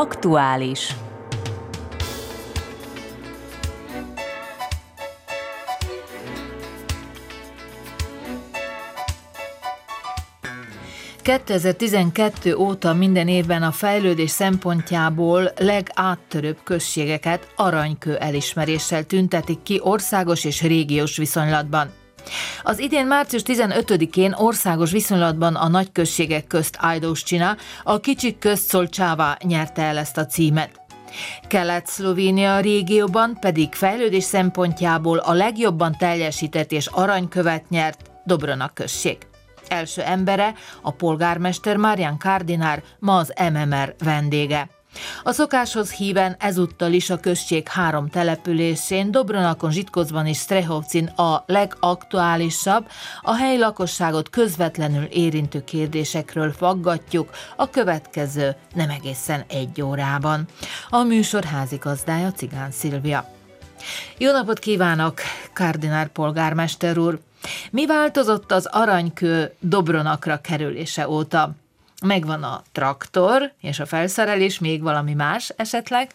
[0.00, 0.94] Aktuális.
[11.24, 20.62] ...2012 óta minden évben a fejlődés szempontjából legáttörőbb községeket aranykő elismeréssel tüntetik ki országos és
[20.62, 21.99] régiós viszonylatban.
[22.62, 26.78] Az idén március 15-én országos viszonylatban a nagyközségek közt
[27.24, 30.80] Csina, a kicsik közt Szolcsává nyerte el ezt a címet.
[31.48, 39.18] Kelet-Szlovénia régióban pedig fejlődés szempontjából a legjobban teljesített és aranykövet nyert Dobronak község.
[39.68, 44.68] Első embere, a polgármester Marian Kardinár, ma az MMR vendége.
[45.22, 52.88] A szokáshoz híven ezúttal is a község három településén, Dobronakon, Zsitkozban és Strehovcin a legaktuálisabb,
[53.20, 60.46] a helyi lakosságot közvetlenül érintő kérdésekről faggatjuk a következő nem egészen egy órában.
[60.88, 63.28] A műsor házigazdája Cigán Szilvia.
[64.18, 65.20] Jó napot kívánok,
[65.52, 67.20] kardinár polgármester úr!
[67.70, 71.54] Mi változott az aranykő Dobronakra kerülése óta?
[72.00, 76.14] Megvan a traktor és a felszerelés, még valami más esetleg?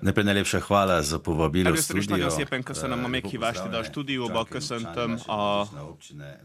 [0.00, 4.44] Najprej najlepša hvala za povabilo Először is nagyon szépen köszönöm a meghívást ide a stúdióba,
[4.44, 5.68] köszöntöm a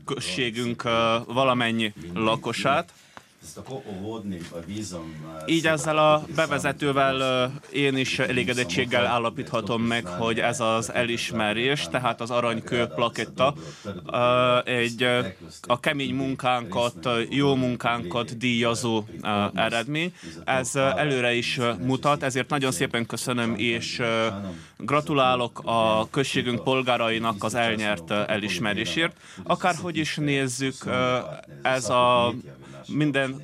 [0.05, 0.83] községünk
[1.25, 2.93] valamennyi lakosát.
[5.45, 12.31] Így ezzel a bevezetővel én is elégedettséggel állapíthatom meg, hogy ez az elismerés, tehát az
[12.31, 13.53] aranykő plaketta
[14.63, 15.03] egy
[15.61, 19.03] a kemény munkánkat, jó munkánkat díjazó
[19.53, 20.13] eredmény.
[20.43, 24.01] Ez előre is mutat, ezért nagyon szépen köszönöm, és
[24.77, 29.17] gratulálok a községünk polgárainak az elnyert elismerésért.
[29.43, 30.75] Akárhogy is nézzük,
[31.61, 32.33] ez a
[32.93, 33.41] minden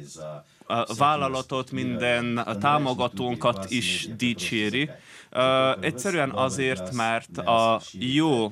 [0.67, 4.89] a vállalatot, minden a támogatónkat is dicséri.
[5.79, 8.51] Egyszerűen azért, mert a jó uh,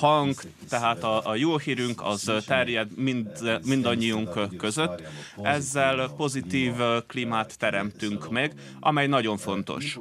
[0.00, 0.34] hang,
[0.68, 5.02] tehát a, a jó hírünk az terjed mind, mindannyiunk között.
[5.42, 6.72] Ezzel pozitív
[7.06, 9.98] klímát teremtünk meg, amely nagyon fontos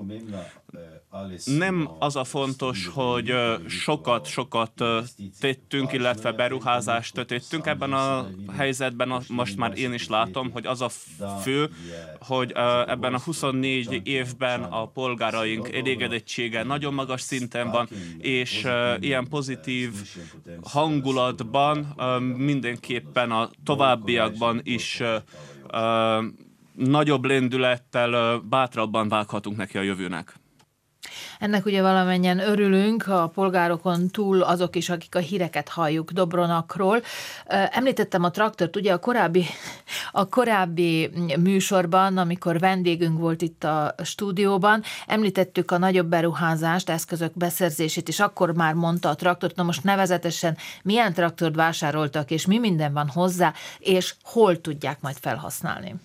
[1.46, 3.34] nem az a fontos, hogy
[3.68, 4.84] sokat-sokat
[5.40, 7.66] tettünk, illetve beruházást tettünk.
[7.66, 8.28] Ebben a
[8.58, 10.90] helyzetben most már én is látom, hogy az a
[11.42, 11.70] fő,
[12.20, 12.52] hogy
[12.88, 17.88] ebben a 24 évben a polgáraink elégedettsége nagyon magas szinten van,
[18.18, 18.68] és
[19.00, 19.92] ilyen pozitív
[20.64, 21.96] hangulatban
[22.38, 25.02] mindenképpen a továbbiakban is
[26.74, 30.40] nagyobb lendülettel bátrabban vághatunk neki a jövőnek.
[31.40, 37.02] Ennek ugye valamennyien örülünk, a polgárokon túl azok is, akik a híreket halljuk Dobronakról.
[37.72, 39.46] Említettem a traktort, ugye a korábbi,
[40.12, 41.10] a korábbi
[41.40, 48.54] műsorban, amikor vendégünk volt itt a stúdióban, említettük a nagyobb beruházást, eszközök beszerzését, és akkor
[48.54, 53.54] már mondta a traktort, na most nevezetesen milyen traktort vásároltak, és mi minden van hozzá,
[53.80, 55.96] és hol tudják majd felhasználni.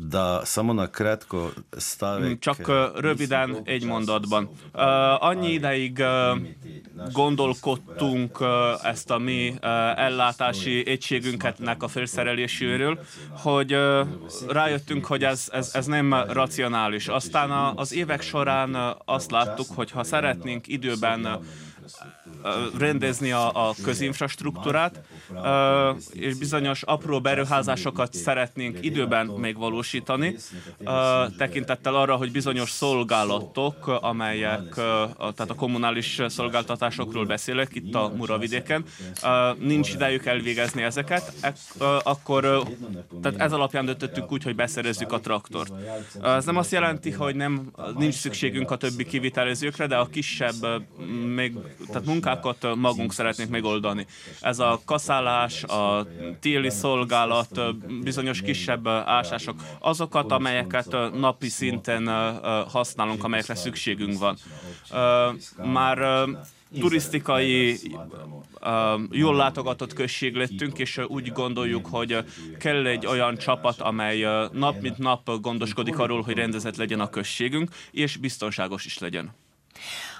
[0.00, 2.38] Da, samo na kratko stavek.
[2.38, 4.48] Csak röviden egy mondatban.
[5.18, 6.02] Annyi ideig
[7.12, 8.38] gondolkodtunk
[8.82, 9.54] ezt a mi
[9.96, 12.98] ellátási egységünketnek a felszereléséről,
[13.30, 13.76] hogy
[14.48, 17.08] rájöttünk, hogy ez, ez, ez nem racionális.
[17.08, 21.40] Aztán az évek során azt láttuk, hogy ha szeretnénk időben
[22.78, 25.00] rendezni a, a közinfrastruktúrát,
[26.12, 30.36] és bizonyos apró beruházásokat szeretnénk időben megvalósítani,
[31.36, 34.74] tekintettel arra, hogy bizonyos szolgálatok, amelyek,
[35.16, 38.84] tehát a kommunális szolgáltatásokról beszélek itt a Muravidéken,
[39.58, 41.32] nincs idejük elvégezni ezeket,
[42.02, 42.62] akkor
[43.22, 45.72] tehát ez alapján döntöttük úgy, hogy beszerezzük a traktort.
[46.22, 50.54] Ez nem azt jelenti, hogy nem, nincs szükségünk a többi kivitelezőkre, de a kisebb
[51.34, 51.56] még,
[51.86, 54.06] tehát munkákat magunk szeretnénk megoldani.
[54.40, 56.06] Ez a kaszálás, a
[56.40, 57.60] téli szolgálat,
[58.02, 62.08] bizonyos kisebb ásások, azokat, amelyeket napi szinten
[62.68, 64.36] használunk, amelyekre szükségünk van.
[65.64, 66.28] Már
[66.80, 67.78] turisztikai,
[69.10, 72.24] jól látogatott község lettünk, és úgy gondoljuk, hogy
[72.58, 77.70] kell egy olyan csapat, amely nap mint nap gondoskodik arról, hogy rendezett legyen a községünk,
[77.90, 79.34] és biztonságos is legyen.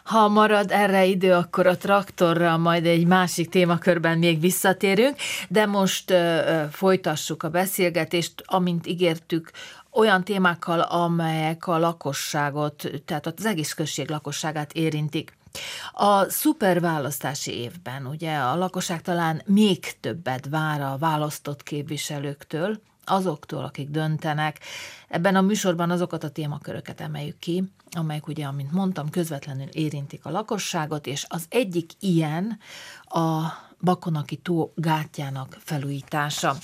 [0.09, 5.17] Ha marad erre idő, akkor a traktorra majd egy másik témakörben még visszatérünk,
[5.49, 9.51] de most uh, folytassuk a beszélgetést, amint ígértük,
[9.91, 15.37] olyan témákkal, amelyek a lakosságot, tehát az egész község lakosságát érintik.
[15.93, 23.89] A szuperválasztási évben ugye a lakosság talán még többet vár a választott képviselőktől, azoktól, akik
[23.89, 24.59] döntenek.
[25.09, 30.31] Ebben a műsorban azokat a témaköröket emeljük ki, amelyek ugye, amint mondtam, közvetlenül érintik a
[30.31, 32.59] lakosságot, és az egyik ilyen
[33.05, 33.43] a
[33.81, 36.57] Bakonaki tó gátjának felújítása.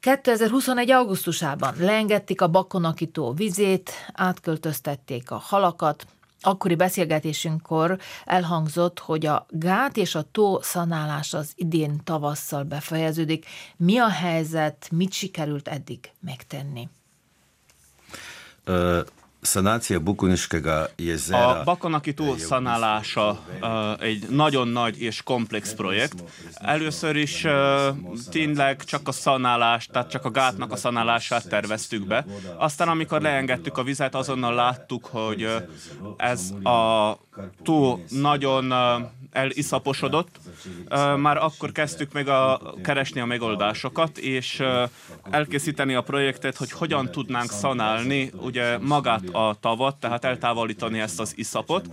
[0.00, 0.90] 2021.
[0.90, 6.06] augusztusában leengedték a Bakonaki tó vizét, átköltöztették a halakat,
[6.40, 13.46] akkori beszélgetésünkkor elhangzott, hogy a gát és a tó szanálás az idén tavasszal befejeződik.
[13.76, 16.88] Mi a helyzet, mit sikerült eddig megtenni?
[19.40, 21.60] Szanácia Bukuniskega jezera...
[21.60, 23.40] A Bakonaki tó szanálása
[23.98, 26.24] egy nagyon nagy és komplex projekt.
[26.54, 27.46] Először is
[28.30, 32.24] tényleg csak a szanálást, tehát csak a gátnak a szanálását terveztük be.
[32.56, 35.48] Aztán amikor leengedtük a vizet, azonnal láttuk, hogy
[36.16, 37.18] ez a
[37.62, 38.72] tó nagyon
[39.30, 40.40] eliszaposodott.
[41.16, 44.62] Már akkor kezdtük meg a, keresni a megoldásokat, és
[45.30, 51.32] elkészíteni a projektet, hogy hogyan tudnánk szanálni ugye magát a tavat, tehát eltávolítani ezt az
[51.36, 51.88] iszapot,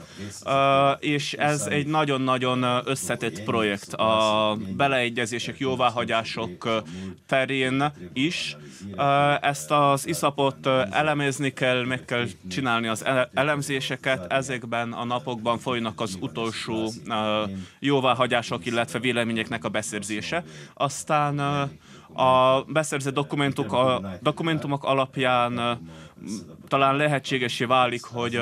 [1.00, 3.94] és ez egy nagyon-nagyon összetett projekt.
[3.94, 6.84] A beleegyezések, jóváhagyások
[7.26, 8.58] terén is.
[9.42, 16.18] Ezt az iszapot elemezni kell, meg kell csinálni az elemzéseket, ezekben a napokban folynak az
[16.20, 16.92] utolsó
[17.80, 20.44] jóváhagyások, illetve véleményeknek a beszerzése.
[20.74, 21.40] Aztán
[22.14, 25.80] a beszerzett dokumentumok, a dokumentumok alapján
[26.68, 28.40] talán lehetségesé válik, hogy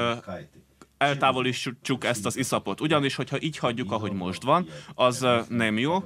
[0.97, 2.81] eltávolítsuk ezt az iszapot.
[2.81, 6.03] Ugyanis, hogyha így hagyjuk, ahogy most van, az nem jó.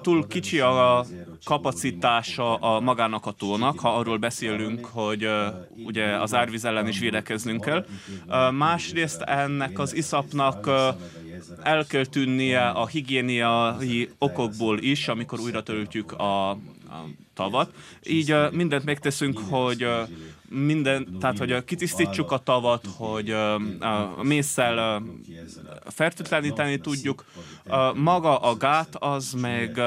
[0.00, 1.04] Túl kicsi a
[1.44, 5.28] kapacitása a magának a tónak, ha arról beszélünk, hogy
[5.84, 7.86] ugye az árvíz ellen is védekeznünk kell.
[8.50, 10.70] Másrészt ennek az iszapnak
[11.62, 16.58] el kell tűnnie a higiéniai okokból is, amikor újra töltjük a, a
[17.34, 17.74] tavat.
[18.02, 19.88] Így mindent megteszünk, hogy
[20.48, 23.30] minden, tehát hogy kitisztítsuk a tavat, hogy
[23.80, 25.02] a mészsel
[25.86, 27.24] fertőtleníteni tudjuk.
[27.94, 29.80] Maga a gát az meg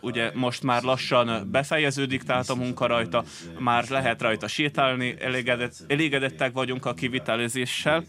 [0.00, 3.24] ugye most már lassan befejeződik, tehát a munka rajta,
[3.58, 8.04] már lehet rajta sétálni, elégedett, elégedettek vagyunk a kivitelezéssel.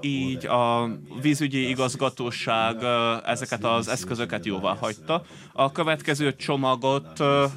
[0.00, 0.88] Így a
[1.20, 2.76] vízügyi igazgatóság
[3.24, 5.24] ezeket az eszközöket jóvá hagyta.
[5.52, 6.34] A következő
[6.66, 7.12] csomagot,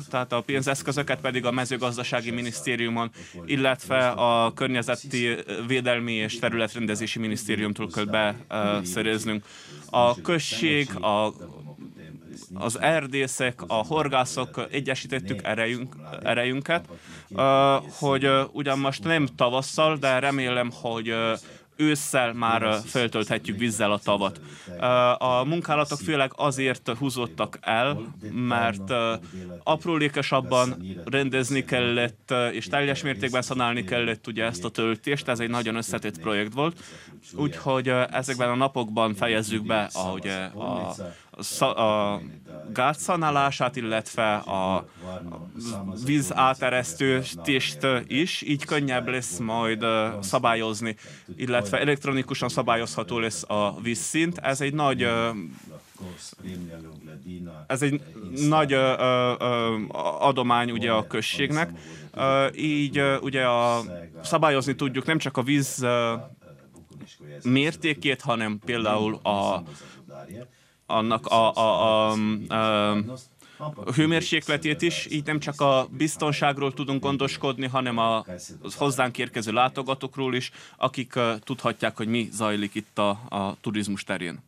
[0.10, 3.10] tehát a pénzeszközöket pedig a mezőgazdasági Gazdasági Minisztériumon,
[3.46, 5.36] illetve a Környezeti
[5.68, 9.46] Védelmi és Területrendezési Minisztériumtól kell beszereznünk.
[9.90, 11.34] A község, a
[12.54, 16.86] az erdészek, a horgászok egyesítettük erejünk, erejünket,
[18.00, 21.14] hogy ugyan most nem tavasszal, de remélem, hogy
[21.80, 24.42] ősszel már feltölthetjük vízzel a tavat.
[25.18, 28.94] A munkálatok főleg azért húzottak el, mert
[29.64, 35.76] aprólékosabban rendezni kellett, és teljes mértékben szanálni kellett ugye ezt a töltést, ez egy nagyon
[35.76, 36.84] összetett projekt volt,
[37.36, 40.96] úgyhogy ezekben a napokban fejezzük be ahogy a,
[41.62, 42.22] a
[42.74, 44.88] gátszanálását, illetve a
[46.06, 47.40] víz áteresztőst
[48.08, 49.86] is, így könnyebb lesz majd
[50.22, 50.96] szabályozni,
[51.36, 54.38] illetve elektronikusan szabályozható lesz a vízszint.
[54.38, 55.08] Ez egy nagy
[57.68, 58.02] ez egy
[58.48, 58.74] nagy
[60.20, 61.70] adomány ugye a községnek,
[62.56, 63.82] így ugye a,
[64.24, 65.86] szabályozni tudjuk nem csak a víz
[67.44, 69.64] mértékét, hanem például a
[70.90, 72.12] annak a, a, a,
[72.48, 72.92] a,
[73.76, 78.26] a hőmérsékletét is, így nem csak a biztonságról tudunk gondoskodni, hanem a
[78.78, 84.40] hozzánk érkező látogatókról is, akik tudhatják, hogy mi zajlik itt a, a turizmus terén.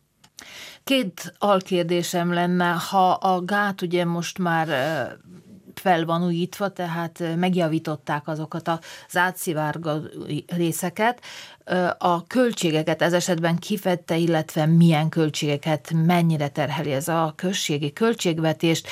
[0.84, 4.68] Két alkérdésem lenne, ha a gát ugye most már
[5.82, 9.90] fel van újítva, tehát megjavították azokat az átszivárgó
[10.46, 11.20] részeket.
[11.98, 18.88] A költségeket ez esetben kifette, illetve milyen költségeket, mennyire terheli ez a községi költségvetést,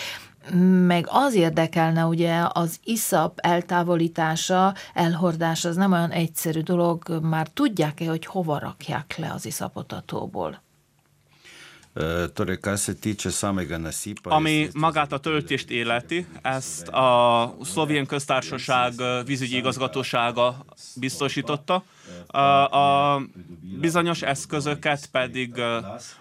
[0.87, 8.09] meg az érdekelne ugye az iszap eltávolítása, elhordása, az nem olyan egyszerű dolog, már tudják-e,
[8.09, 10.63] hogy hova rakják le az iszapot a tóból?
[12.35, 14.31] Torej, kar se tiče samega nasipa...
[14.31, 18.93] Ami magát a töltést életi, ezt a szlovén köztársaság
[19.25, 20.65] vízügyi igazgatósága
[20.97, 21.85] biztosította.
[22.77, 23.21] A
[23.81, 25.59] bizonyos eszközöket pedig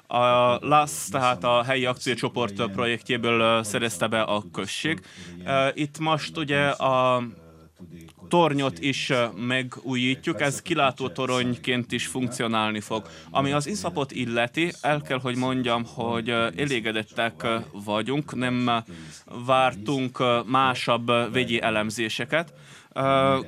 [0.07, 5.01] a LASZ, tehát a helyi akciócsoport projektjéből szerezte be a község.
[5.73, 7.23] Itt most ugye a
[8.29, 13.07] tornyot is megújítjuk, ez kilátó toronyként is funkcionálni fog.
[13.31, 18.83] Ami az iszapot illeti, el kell, hogy mondjam, hogy elégedettek vagyunk, nem
[19.45, 22.53] vártunk másabb vegyi elemzéseket.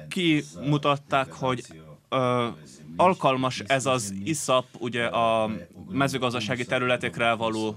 [0.09, 1.63] Kimutatták, hogy
[2.95, 5.49] alkalmas ez az iszap ugye a
[5.89, 7.75] mezőgazdasági területekre való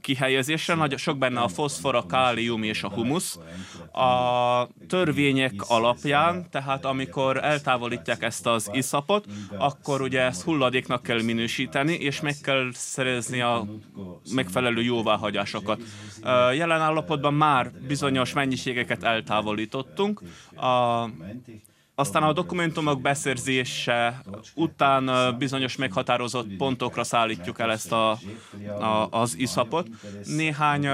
[0.00, 0.74] kihelyezésre.
[0.74, 3.38] Nagy, sok benne a foszfor, a kálium és a humusz.
[3.92, 9.26] A törvények alapján, tehát amikor eltávolítják ezt az iszapot,
[9.56, 13.66] akkor ugye ezt hulladéknak kell minősíteni, és meg kell szerezni a
[14.34, 15.80] megfelelő jóváhagyásokat.
[16.54, 20.22] Jelen állapotban már bizonyos mennyiségeket eltávolítottunk.
[20.56, 21.04] A
[22.02, 24.22] aztán a dokumentumok beszerzése
[24.54, 28.10] után bizonyos meghatározott pontokra szállítjuk el ezt a,
[28.80, 29.88] a, az iszapot.
[30.24, 30.86] Néhány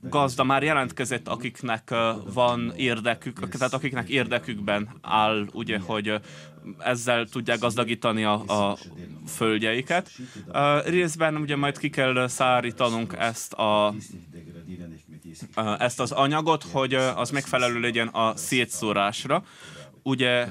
[0.00, 1.94] gazda már jelentkezett, akiknek
[2.32, 6.20] van érdekük, tehát akiknek érdekükben áll, ugye, hogy
[6.78, 8.76] ezzel tudják gazdagítani a, a
[9.26, 10.10] földjeiket.
[10.84, 13.94] Részben ugye majd ki kell szárítanunk ezt a
[15.78, 19.44] ezt az anyagot, hogy az megfelelő legyen a szétszórásra
[20.04, 20.46] ugye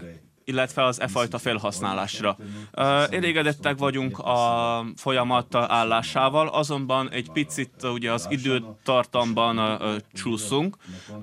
[0.46, 2.38] illetve az e fajta felhasználásra.
[3.10, 9.80] Elégedettek vagyunk a folyamat állásával, azonban egy picit ugye az időtartamban
[10.14, 10.78] csúszunk.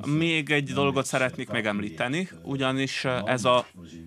[0.07, 3.67] Még egy dolgot szeretnék megemlíteni, ugyanis ez a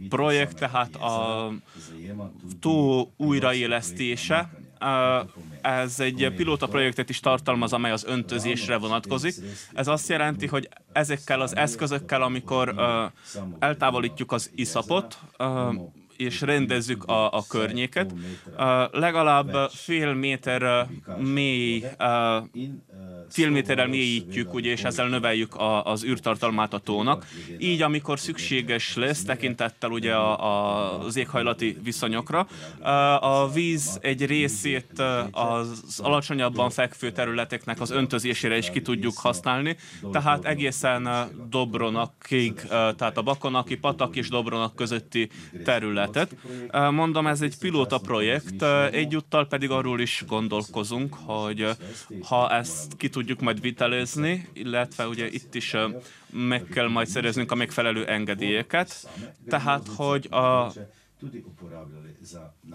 [0.10, 1.50] projekt, tehát a
[2.60, 4.50] tó újraélesztése,
[5.62, 9.36] ez egy pilóta projektet is tartalmaz, amely az öntözésre vonatkozik.
[9.74, 12.76] Ez azt jelenti, hogy ezekkel az eszközökkel, amikor
[13.60, 15.18] eltávolítjuk az iszapot,
[16.18, 18.14] és rendezzük a, a környéket.
[18.92, 21.84] Legalább fél méter mély
[23.30, 27.26] fél méterrel mélyítjük, ugye, és ezzel növeljük a, az űrtartalmát a tónak.
[27.58, 32.48] Így, amikor szükséges lesz, tekintettel ugye a, a, az éghajlati viszonyokra,
[33.20, 39.78] a víz egy részét az alacsonyabban fekvő területeknek az öntözésére is ki tudjuk használni,
[40.12, 41.10] tehát egészen
[41.50, 45.30] Dobronakig, tehát a Bakonaki, Patak és Dobronak közötti
[46.12, 46.92] területet.
[46.92, 51.70] Mondom, ez egy pilóta projekt, egyúttal pedig arról is gondolkozunk, hogy
[52.24, 55.76] ha ezt ki tudjuk majd vitelezni, illetve ugye itt is
[56.30, 59.10] meg kell majd szereznünk a megfelelő engedélyeket,
[59.48, 60.72] tehát hogy a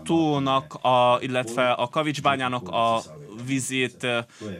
[0.04, 3.00] tónak, a, illetve a kavicsbányának a
[3.46, 4.06] vizét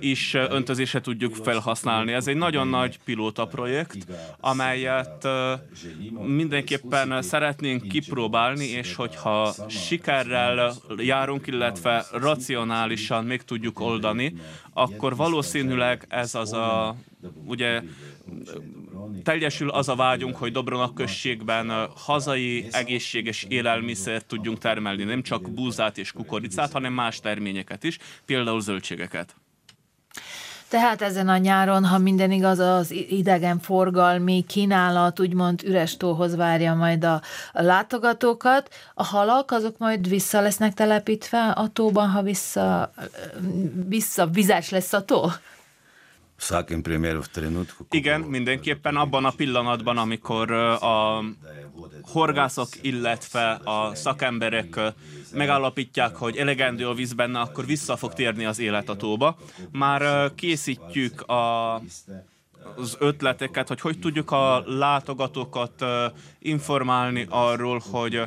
[0.00, 2.12] is öntözésre tudjuk felhasználni.
[2.12, 4.07] Ez egy nagyon nagy pilóta projekt,
[4.40, 5.28] amelyet
[6.26, 14.35] mindenképpen szeretnénk kipróbálni, és hogyha sikerrel járunk, illetve racionálisan meg tudjuk oldani,
[14.78, 16.97] akkor valószínűleg ez az a
[17.44, 17.82] ugye
[19.23, 25.99] teljesül az a vágyunk, hogy Dobronak községben hazai egészséges élelmiszert tudjunk termelni, nem csak búzát
[25.99, 29.37] és kukoricát, hanem más terményeket is, például zöldségeket.
[30.68, 37.04] Tehát ezen a nyáron, ha minden igaz, az idegenforgalmi kínálat úgymond üres tóhoz várja majd
[37.04, 37.22] a,
[37.52, 38.68] a látogatókat.
[38.94, 42.92] A halak azok majd vissza lesznek telepítve a tóban, ha vissza,
[43.87, 45.25] vissza vizes lesz a tó?
[47.90, 51.25] Igen, mindenképpen abban a pillanatban, amikor a
[52.02, 54.80] horgászok, illetve a szakemberek
[55.33, 59.37] megállapítják, hogy elegendő a víz benne, akkor vissza fog térni az élet a tóba.
[59.73, 61.83] Már készítjük a
[62.76, 65.84] az ötleteket, hogy hogy tudjuk a látogatókat
[66.38, 68.20] informálni arról, hogy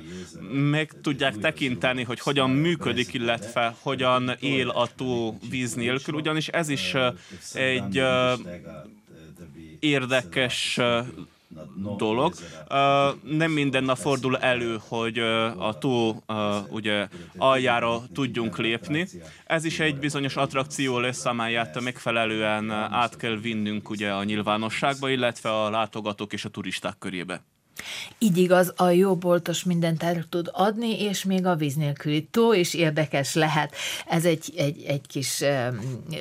[0.52, 6.70] meg tudják tekinteni, hogy hogyan működik, illetve hogyan él a tó víz nélkül, ugyanis ez
[6.70, 6.96] is
[7.54, 8.02] egy
[9.80, 10.80] érdekes
[11.98, 12.34] dolog.
[13.24, 15.20] Nem minden nap fordul elő, hogy
[15.58, 16.24] a tó
[16.70, 19.08] ugye aljára tudjunk lépni.
[19.46, 25.64] Ez is egy bizonyos attrakció lesz, amelyet megfelelően át kell vinnünk ugye a nyilvánosságba, illetve
[25.64, 27.44] a látogatók és a turisták körébe.
[28.18, 32.54] Így igaz, a jó boltos mindent el tud adni, és még a víz nélküli tó
[32.54, 33.76] is érdekes lehet.
[34.08, 35.44] Ez egy, egy, egy kis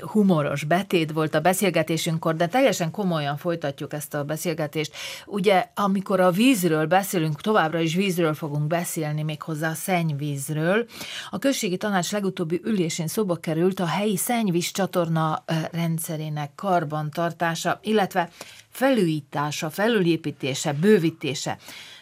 [0.00, 4.92] humoros betét volt a beszélgetésünkkor, de teljesen komolyan folytatjuk ezt a beszélgetést.
[5.26, 10.86] Ugye, amikor a vízről beszélünk, továbbra is vízről fogunk beszélni, méghozzá a szennyvízről.
[11.30, 18.30] A községi tanács legutóbbi ülésén szóba került a helyi szennyvíz csatorna rendszerének karbantartása, illetve
[18.70, 21.58] felújítása, felülépítése, bővítése.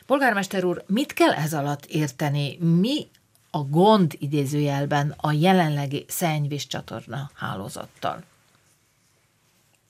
[0.06, 2.56] Polgármester úr, mit kell ez alatt érteni?
[2.58, 3.06] Mi
[3.50, 8.22] a gond idézőjelben a jelenlegi szennyvíz csatorna hálózattal?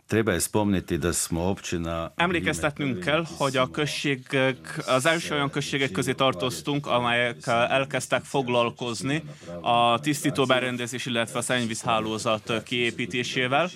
[0.09, 2.13] Treba je spomniti, da smo općina...
[2.17, 9.23] Emlékeztetnünk kell, hogy a községek, az első olyan községek közé tartoztunk, amelyek elkezdtek foglalkozni
[9.61, 13.71] a tisztító berendezés, illetve a szennyvízhálózat kiépítésével.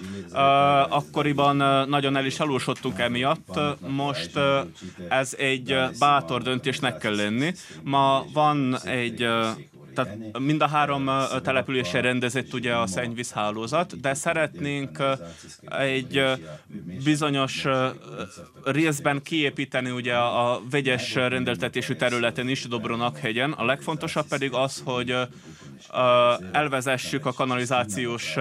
[0.88, 1.56] Akkoriban
[1.88, 4.38] nagyon el is alulsodtunk emiatt, most
[5.08, 7.52] ez egy bátor döntésnek kell lenni.
[7.82, 9.28] Ma van egy
[9.94, 11.10] tehát mind a három
[11.42, 15.02] településen rendezett ugye a szennyvízhálózat, de szeretnénk
[15.68, 16.22] egy
[17.04, 17.64] bizonyos
[18.64, 23.52] részben kiépíteni ugye a vegyes rendeltetésű területen is Dobronak hegyen.
[23.52, 25.16] A legfontosabb pedig az, hogy
[26.52, 28.36] elvezessük a kanalizációs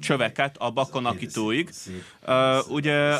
[0.00, 1.70] csöveket a bakonakítóig.
[2.68, 3.14] Ugye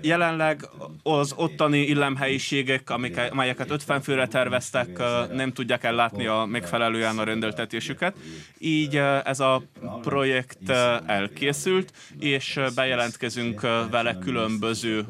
[0.00, 0.68] jelenleg
[1.02, 2.90] az ottani illemhelyiségek,
[3.30, 4.98] amelyeket 50 főre terveztek,
[5.32, 8.16] nem tudják ellátni a megfelelően a rendeltetésüket.
[8.58, 9.62] Így ez a
[10.02, 10.70] projekt
[11.06, 13.60] elkészült, és bejelentkezünk
[13.90, 15.06] vele különböző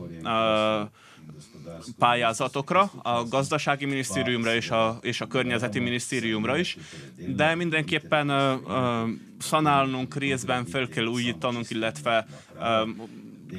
[1.98, 6.76] pályázatokra, a gazdasági minisztériumra és a, és a környezeti minisztériumra is,
[7.16, 9.04] de mindenképpen ö, ö,
[9.38, 12.26] szanálnunk, részben fel kell újítanunk, illetve
[12.60, 12.82] ö,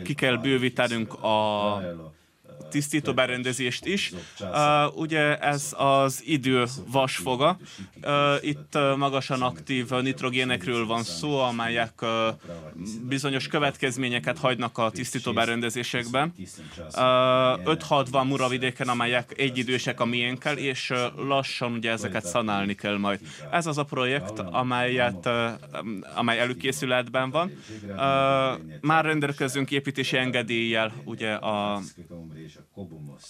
[0.04, 1.82] ki kell bővítenünk a
[2.70, 4.12] tisztító berendezést is.
[4.40, 7.58] Uh, ugye ez az idő vasfoga.
[8.04, 8.12] Uh,
[8.42, 12.10] itt uh, magasan aktív nitrogénekről van szó, amelyek uh,
[13.08, 16.34] bizonyos következményeket hagynak a tisztító berendezésekben.
[16.38, 16.44] Uh,
[16.96, 20.98] 5-6 muravidéken, amelyek egyidősek a miénkkel, és uh,
[21.28, 23.20] lassan ugye ezeket szanálni kell majd.
[23.52, 25.50] Ez az a projekt, amelyet, uh,
[26.16, 27.52] amely előkészületben van.
[27.88, 27.98] Uh,
[28.82, 31.82] már rendelkezünk építési engedéllyel ugye a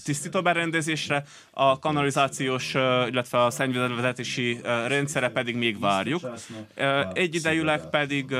[0.03, 2.73] tisztító berendezésre, a kanalizációs,
[3.09, 6.21] illetve a szennyvízvezetési rendszere pedig még várjuk.
[7.13, 8.35] Egyidejűleg pedig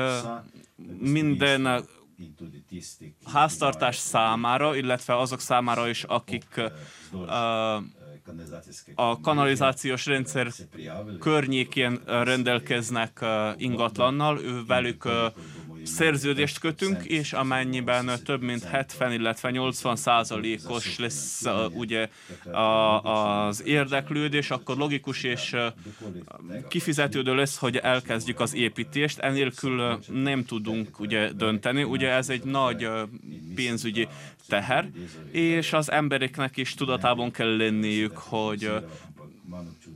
[0.98, 1.84] minden
[3.24, 6.60] háztartás számára, illetve azok számára is, akik
[8.94, 10.52] a kanalizációs rendszer
[11.20, 13.24] környékén rendelkeznek
[13.56, 15.08] ingatlannal, velük
[15.84, 22.08] szerződést kötünk, és amennyiben több mint 70, illetve 80 százalékos lesz uh, ugye
[22.52, 23.02] a,
[23.46, 25.60] az érdeklődés, akkor logikus és uh,
[26.68, 29.18] kifizetődő lesz, hogy elkezdjük az építést.
[29.18, 31.82] Enélkül uh, nem tudunk ugye dönteni.
[31.82, 33.00] Ugye ez egy nagy uh,
[33.54, 34.08] pénzügyi
[34.48, 34.90] teher,
[35.30, 38.82] és az embereknek is tudatában kell lenniük, hogy uh,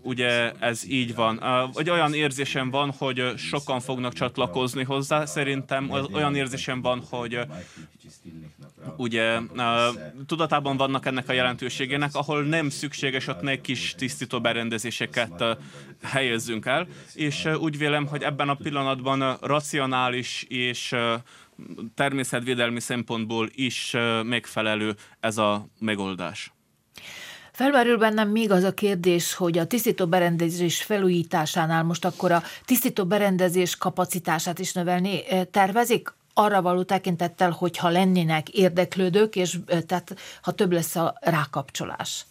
[0.03, 1.41] ugye ez így van.
[1.73, 5.25] Vagy olyan érzésem van, hogy sokan fognak csatlakozni hozzá.
[5.25, 7.39] Szerintem olyan érzésem van, hogy
[8.97, 9.39] ugye
[10.27, 15.45] tudatában vannak ennek a jelentőségének, ahol nem szükséges, ott ne kis tisztító berendezéseket
[16.03, 20.95] helyezzünk el, és úgy vélem, hogy ebben a pillanatban racionális és
[21.95, 26.54] természetvédelmi szempontból is megfelelő ez a megoldás.
[27.55, 33.07] Felmerül bennem még az a kérdés, hogy a tisztító berendezés felújításánál most akkor a tisztító
[33.07, 36.13] berendezés kapacitását is növelni tervezik?
[36.37, 42.27] arra való tekintettel, hogyha lennének érdeklődők, és tehát ha több lesz a rákapcsolás.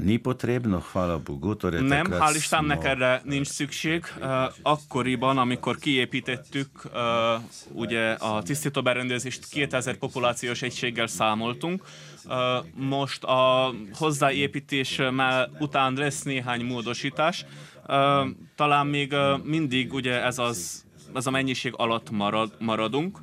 [0.00, 1.56] Ni potrebno, hvala Bogu.
[1.56, 4.04] Torej Nem, hál' Istennek erre nincs szükség.
[4.62, 6.68] Akkoriban, amikor kiépítettük
[7.72, 11.82] ugye a tisztítóberendezést, 2000 populációs egységgel számoltunk,
[12.74, 15.00] most a hozzáépítés
[15.58, 17.44] után lesz néhány módosítás.
[18.56, 23.18] Talán még mindig ugye ez az ez a mennyiség alatt marad, maradunk.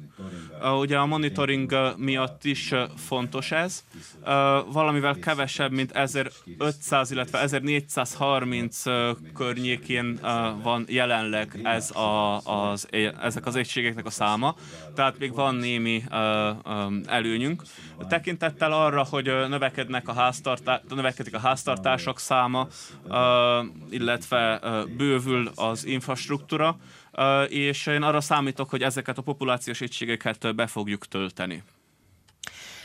[0.79, 3.83] Ugye a monitoring miatt is fontos ez.
[4.71, 8.83] Valamivel kevesebb, mint 1500, illetve 1430
[9.33, 10.19] környékén
[10.63, 12.87] van jelenleg ez a, az,
[13.21, 14.55] ezek az egységeknek a száma,
[14.95, 16.03] tehát még van némi
[17.05, 17.63] előnyünk.
[18.07, 22.67] Tekintettel arra, hogy növekednek a háztartá, növekedik a háztartások száma,
[23.89, 24.59] illetve
[24.97, 26.77] bővül az infrastruktúra,
[27.47, 31.63] és én arra számítok, hogy ezeket a populációs egységeket be fogjuk tölteni.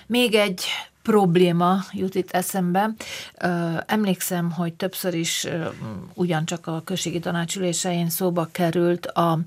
[0.07, 0.65] Még egy
[1.03, 2.91] probléma jut itt eszembe.
[3.87, 5.47] Emlékszem, hogy többször is
[6.15, 9.39] ugyancsak a községi tanácsülésein szóba került a,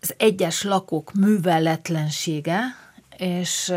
[0.00, 2.60] az egyes lakók műveletlensége,
[3.20, 3.74] és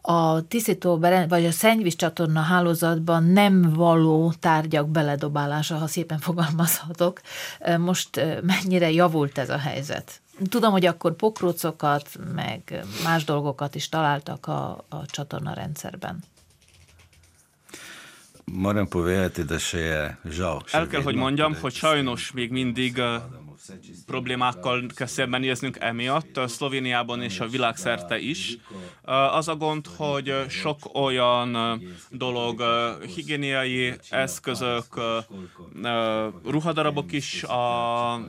[0.00, 7.20] a tisztító vagy a szennyvíz csatorna hálózatban nem való tárgyak beledobálása, ha szépen fogalmazhatok.
[7.78, 10.20] Most mennyire javult ez a helyzet?
[10.48, 16.22] Tudom, hogy akkor pokrócokat, meg más dolgokat is találtak a, a csatorna rendszerben.
[18.52, 20.62] Moram povedati, da še je žal.
[20.70, 23.02] El kell, hogy mondjam, hogy sajnos még mindig
[24.06, 28.56] problémákkal kell szembenéznünk emiatt, Szlovéniában és a világszerte is.
[29.32, 32.62] Az a gond, hogy sok olyan dolog,
[33.14, 34.84] higiéniai eszközök,
[36.44, 38.20] ruhadarabok is a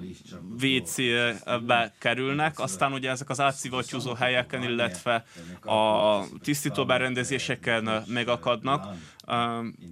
[0.61, 5.25] WC-be kerülnek, aztán ugye ezek az átszivattyúzó helyeken, illetve
[5.65, 8.85] a tisztító berendezéseken megakadnak.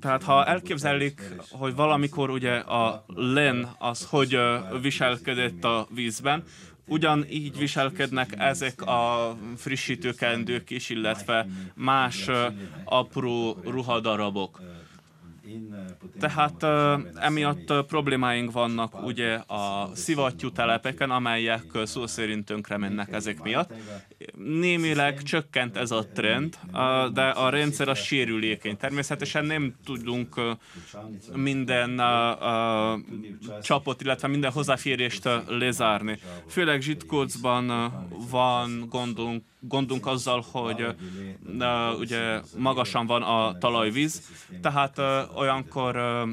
[0.02, 1.22] Tehát ha elképzelik,
[1.52, 4.38] hogy valamikor ugye a len az hogy
[4.82, 6.44] viselkedett a vízben,
[6.88, 12.30] ugyanígy viselkednek ezek a frissítőkendők is, illetve más
[12.84, 14.62] apró ruhadarabok.
[16.20, 23.14] Tehát uh, emiatt uh, problémáink vannak ugye a szivattyú telepeken, amelyek szó szerint tönkre mennek
[23.14, 23.74] ezek miatt.
[24.38, 26.58] Némileg csökkent ez a trend,
[27.14, 28.78] de a rendszer a sérülékeny.
[28.78, 30.46] Természetesen nem tudunk uh,
[31.34, 32.02] minden
[33.62, 36.20] csapot, illetve minden hozzáférést lezárni.
[36.48, 37.94] Főleg zsitkócban
[38.30, 44.22] van gondunk gondunk azzal, hogy uh, ugye magasan van a talajvíz,
[44.62, 46.30] tehát uh, olyankor uh,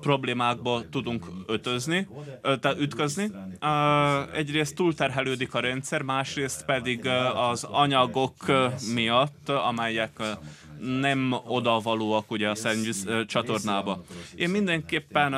[0.00, 2.08] problémákba tudunk ötözni,
[2.42, 3.30] ö, ütközni.
[3.60, 8.34] Uh, egyrészt túlterhelődik a rendszer, másrészt pedig uh, az anyagok
[8.94, 10.22] miatt, amelyek
[10.84, 14.04] nem odavalóak ugye a szennyvíz csatornába.
[14.34, 15.34] Én mindenképpen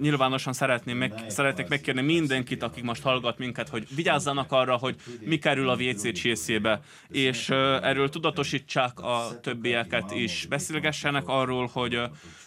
[0.00, 5.38] nyilvánosan szeretném meg, szeretnék megkérni mindenkit, akik most hallgat minket, hogy vigyázzanak arra, hogy mi
[5.38, 10.46] kerül a WC csészébe, és erről tudatosítsák a többieket is.
[10.48, 12.00] Beszélgessenek arról, hogy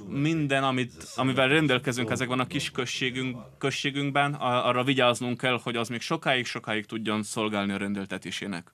[0.08, 6.02] minden, amit, amivel rendelkezünk ezekben a kis községünk, községünkben, arra vigyáznunk kell, hogy az még
[6.02, 8.72] sokáig-sokáig tudjon szolgálni a rendeltetésének.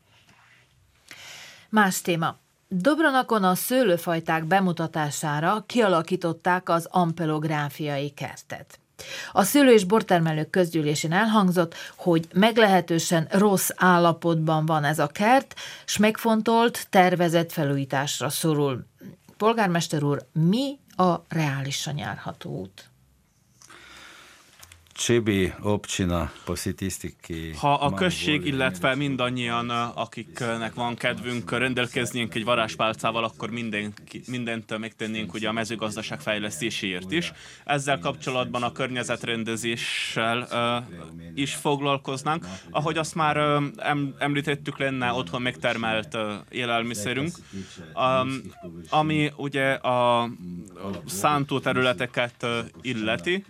[1.69, 2.39] Más téma.
[2.69, 8.79] Dobronakon a szőlőfajták bemutatására kialakították az ampelográfiai kertet.
[9.31, 15.97] A szőlő- és bortermelők közgyűlésén elhangzott, hogy meglehetősen rossz állapotban van ez a kert, s
[15.97, 18.85] megfontolt, tervezett felújításra szorul.
[19.37, 22.89] Polgármester úr, mi a reálisan járható út?
[24.97, 27.53] Csibi, Opcsina, Positisztiki.
[27.59, 33.93] Ha a község, illetve mindannyian, akiknek van kedvünk rendelkeznénk egy varázspálcával, akkor minden,
[34.27, 37.31] mindent megtennénk ugye a mezőgazdaság fejlesztéséért is.
[37.65, 42.45] Ezzel kapcsolatban a környezetrendezéssel uh, is foglalkoznánk.
[42.69, 43.63] Ahogy azt már uh,
[44.17, 47.35] említettük, lenne otthon megtermelt uh, élelmiszerünk,
[47.95, 48.41] um,
[48.89, 50.29] ami ugye a
[51.05, 52.49] szántóterületeket uh,
[52.81, 53.45] illeti.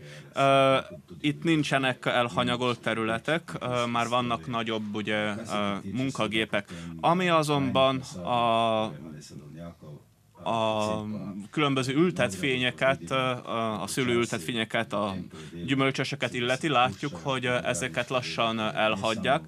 [1.22, 3.52] Itt nincsenek elhanyagolt területek,
[3.92, 5.34] már vannak nagyobb ugye,
[5.92, 6.70] munkagépek.
[7.02, 8.84] Ami azonban a,
[10.50, 11.06] a
[11.52, 13.12] különböző ültetvényeket,
[13.82, 15.16] a szőlőültetvényeket, a
[15.66, 19.42] gyümölcsöseket illeti, látjuk, hogy ezeket lassan elhagyják.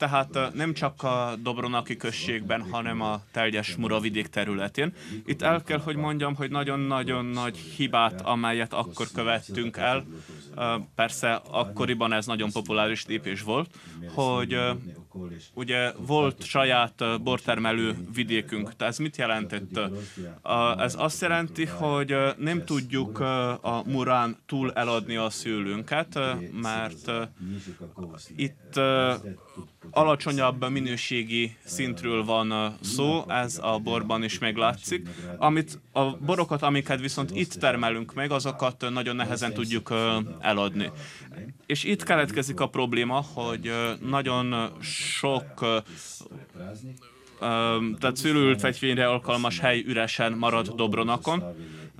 [0.00, 4.92] Tehát nem csak a Dobronaki községben, hanem a teljes Muravidék területén.
[5.26, 10.04] Itt el kell, hogy mondjam, hogy nagyon-nagyon nagy hibát, amelyet akkor követtünk el,
[10.94, 13.70] persze akkoriban ez nagyon populáris lépés volt,
[14.14, 14.58] hogy
[15.54, 18.76] ugye volt saját bortermelő vidékünk.
[18.76, 19.80] Tehát ez mit jelentett?
[20.78, 23.20] Ez azt jelenti, hogy nem tudjuk
[23.60, 26.18] a Murán túl eladni a szőlőnket,
[26.52, 27.12] mert
[28.36, 28.80] itt
[29.90, 35.08] alacsonyabb minőségi szintről van szó, ez a borban is meglátszik.
[35.38, 39.94] Amit, a borokat, amiket viszont itt termelünk meg, azokat nagyon nehezen tudjuk
[40.40, 40.90] eladni.
[41.66, 45.44] És itt keletkezik a probléma, hogy nagyon sok
[47.98, 51.42] tehát szülőült fegyvényre alkalmas hely üresen marad Dobronakon,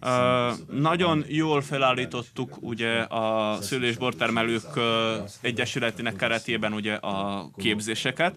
[0.02, 4.82] Uh, nagyon jól felállítottuk ugye a szülésbortermelők uh,
[5.40, 8.34] egyesületének keretében ugye a képzéseket,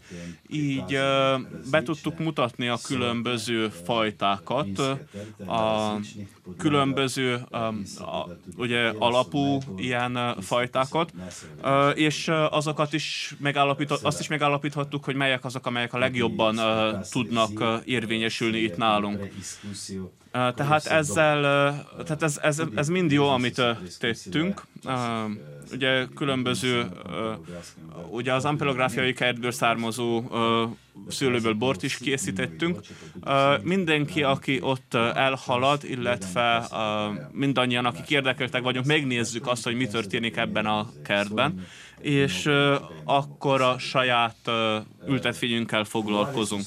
[0.50, 4.80] így uh, be tudtuk mutatni a különböző fajtákat,
[5.48, 5.96] a
[6.58, 11.14] különböző um, a, ugye alapú ilyen fajtákat,
[11.94, 16.60] és azokat is megállapított, azt is megállapíthattuk, hogy melyek azok, amelyek a legjobban
[17.12, 19.32] tudnak érvényesülni itt nálunk.
[20.34, 21.42] Tehát ezzel,
[22.04, 23.62] tehát ez, ez, ez mind jó, amit
[24.00, 24.62] tettünk.
[25.72, 26.88] Ugye különböző,
[28.10, 30.24] ugye az ampelográfiai kertből származó
[31.08, 32.80] szőlőből bort is készítettünk.
[33.62, 36.68] Mindenki, aki ott elhalad, illetve
[37.32, 41.66] mindannyian, akik érdekeltek vagyunk, megnézzük azt, hogy mi történik ebben a kertben
[42.04, 42.50] és
[43.04, 44.52] akkor a saját
[45.08, 46.66] ültetvényünkkel foglalkozunk.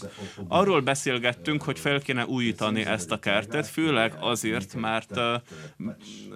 [0.48, 5.20] Arról beszélgettünk, hogy fel kéne újítani ezt a kertet, főleg azért, mert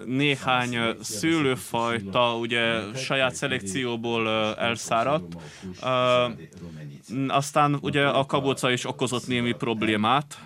[0.05, 5.35] néhány szőlőfajta ugye saját szelekcióból elszáradt,
[7.27, 10.39] aztán ugye a kaboca is okozott némi problémát.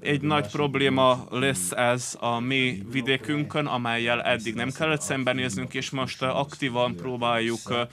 [0.00, 6.22] Egy nagy probléma lesz ez a mi vidékünkön, amelyel eddig nem kellett szembenéznünk, és most
[6.22, 7.86] aktívan próbáljuk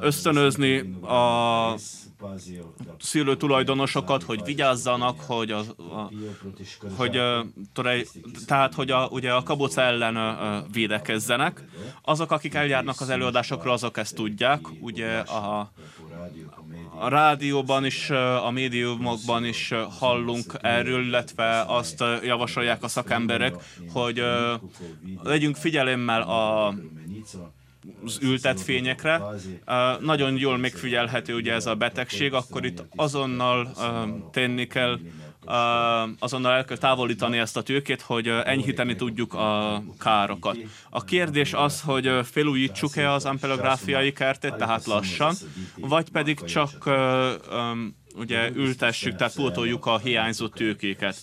[0.00, 1.74] ösztönözni a
[2.98, 6.10] szülő tulajdonosokat, hogy vigyázzanak, hogy, a, a,
[6.96, 7.20] hogy
[7.72, 8.06] torej,
[8.46, 11.64] tehát, hogy a, ugye a kaboca ellen védekezzenek.
[12.02, 14.60] Azok, akik eljárnak az előadásokra, azok ezt tudják.
[14.80, 15.72] Ugye a,
[17.02, 18.10] a rádióban is,
[18.44, 23.54] a médiumokban is hallunk erről, illetve azt javasolják a szakemberek,
[23.92, 24.22] hogy
[25.22, 26.74] legyünk figyelemmel a
[28.04, 29.22] az ültet fényekre.
[30.00, 33.72] Nagyon jól megfigyelhető ugye ez a betegség, akkor itt azonnal
[34.32, 34.98] tenni kell,
[36.18, 40.58] azonnal el kell távolítani ezt a tőkét, hogy enyhíteni tudjuk a károkat.
[40.90, 45.34] A kérdés az, hogy felújítsuk-e az ampelográfiai kertet, tehát lassan,
[45.76, 46.90] vagy pedig csak
[48.14, 51.16] ugye ültessük, tehát pótoljuk a hiányzó tőkéket.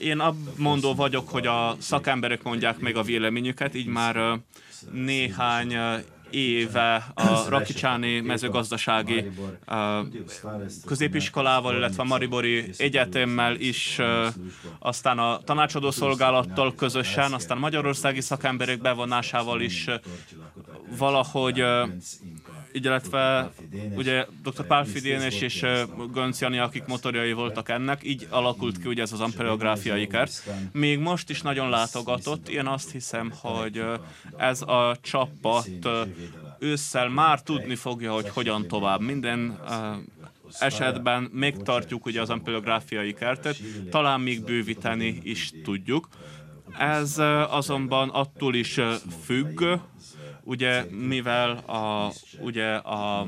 [0.00, 0.22] Én
[0.56, 4.40] mondó vagyok, hogy a szakemberek mondják meg a véleményüket, így már
[4.92, 5.76] néhány
[6.30, 9.30] éve a Rakicsáni mezőgazdasági
[10.86, 13.98] középiskolával, illetve a Maribori Egyetemmel is,
[14.78, 19.86] aztán a tanácsadó szolgálattal közösen, aztán magyarországi szakemberek bevonásával is
[20.98, 21.64] valahogy
[22.84, 23.52] illetve
[23.94, 24.66] ugye dr.
[24.66, 25.64] Pál Fidénes és
[26.12, 30.42] Gönc Jani, akik motorjai voltak ennek, így alakult ki ugye ez az ampereográfiai kert.
[30.72, 33.82] Még most is nagyon látogatott, én azt hiszem, hogy
[34.36, 35.88] ez a csapat
[36.58, 39.00] ősszel már tudni fogja, hogy hogyan tovább.
[39.00, 39.58] Minden
[40.58, 43.56] esetben megtartjuk ugye az ampereográfiai kertet,
[43.90, 46.08] talán még bővíteni is tudjuk.
[46.78, 48.80] Ez azonban attól is
[49.24, 49.64] függ,
[50.46, 53.26] ugye mivel a, ugye a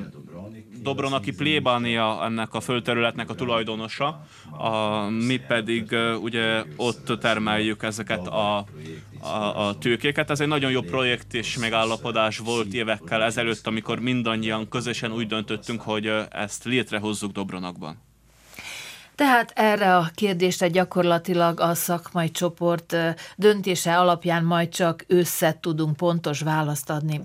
[0.83, 4.27] Dobronaki plébánia ennek a földterületnek a tulajdonosa,
[4.59, 8.65] a, mi pedig ugye ott termeljük ezeket a,
[9.21, 10.31] a, a tőkéket.
[10.31, 15.81] Ez egy nagyon jó projekt és megállapodás volt évekkel ezelőtt, amikor mindannyian közösen úgy döntöttünk,
[15.81, 18.08] hogy ezt létrehozzuk Dobronakban.
[19.19, 22.97] Tehát erre a kérdésre gyakorlatilag a szakmai csoport
[23.37, 27.21] döntése alapján majd csak össze tudunk pontos választ adni.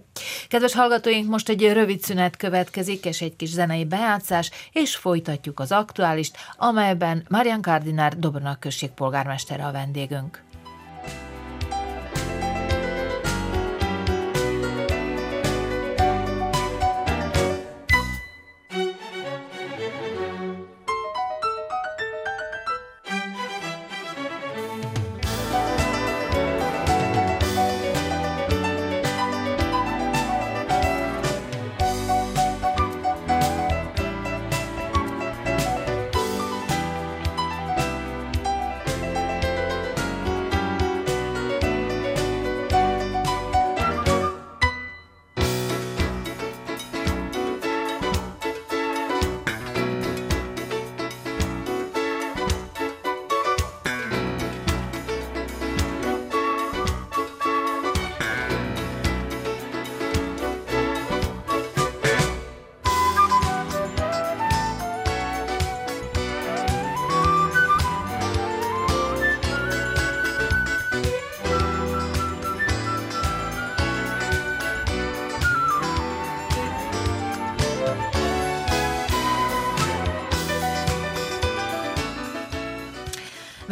[0.48, 5.72] Kedves hallgatóink, most egy rövid szünet következik, és egy kis zenei bejátszás, és folytatjuk az
[5.72, 10.44] aktuálist, amelyben Marian Kardinár Dobronak község polgármestere a vendégünk.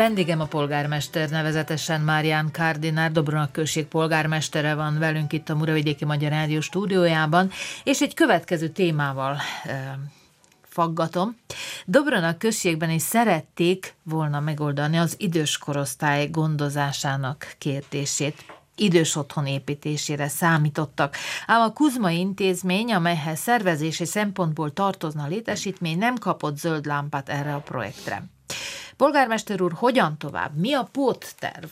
[0.01, 6.29] Vendégem a polgármester, nevezetesen Márián Kárdinár, Dobronak község polgármestere van velünk itt a Muravidéki Magyar
[6.29, 7.51] Rádió stúdiójában,
[7.83, 9.99] és egy következő témával e,
[10.63, 11.37] faggatom.
[11.85, 21.15] Dobronak községben is szerették volna megoldani az idős korosztály gondozásának kérdését idős otthon építésére számítottak.
[21.47, 27.53] Ám a Kuzma intézmény, amelyhez szervezési szempontból tartozna a létesítmény, nem kapott zöld lámpát erre
[27.53, 28.23] a projektre.
[29.01, 30.55] Polgármester úr, hogyan tovább?
[30.55, 31.69] Mi a pótterv?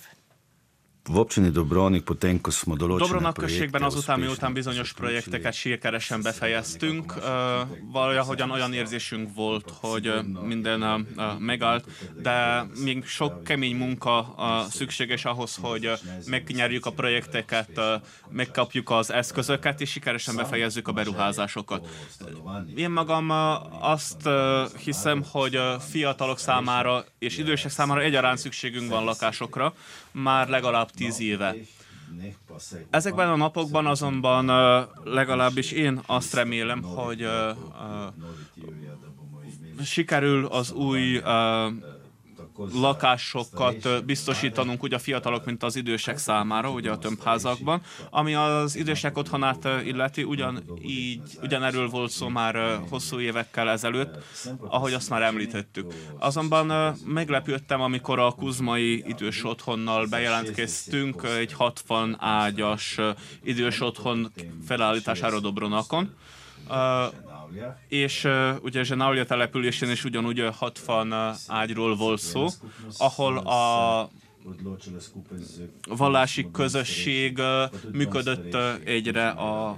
[1.10, 3.10] V občini Dobrovnik, potem, ko smo določili.
[3.10, 7.14] Dobronak községben azután, miután bizonyos projekteket sikeresen befejeztünk,
[7.92, 10.14] valahogyan olyan érzésünk volt, hogy
[10.46, 11.08] minden
[11.40, 11.86] megállt,
[12.22, 14.36] de még sok kemény munka
[14.70, 15.92] szükséges ahhoz, hogy
[16.26, 17.82] megnyerjük a projekteket,
[18.30, 21.88] megkapjuk az eszközöket, és sikeresen befejezzük a beruházásokat.
[22.76, 23.30] Én magam
[23.82, 24.30] azt
[24.84, 29.74] hiszem, hogy fiatalok számára és idősek számára egyaránt szükségünk van lakásokra,
[30.12, 31.56] már legalább tíz éve.
[32.90, 34.46] Ezekben a napokban azonban
[35.04, 37.28] legalábbis én azt remélem, hogy
[39.84, 41.22] sikerül az új
[42.74, 47.82] lakásokat biztosítanunk úgy a fiatalok, mint az idősek számára, ugye a tömbházakban.
[48.10, 54.24] Ami az idősek otthonát illeti, ugyan így, ugyanerről volt szó már hosszú évekkel ezelőtt,
[54.60, 55.94] ahogy azt már említettük.
[56.18, 62.98] Azonban meglepődtem, amikor a Kuzmai idős otthonnal bejelentkeztünk egy 60 ágyas
[63.44, 64.32] idős otthon
[64.68, 66.16] felállítására Dobronakon
[67.88, 71.14] és uh, ugye Zsenaulia településén is ugyanúgy 60
[71.48, 72.48] ágyról volt szó,
[72.98, 74.10] ahol a
[75.88, 77.42] vallási közösség
[77.92, 79.78] működött egyre a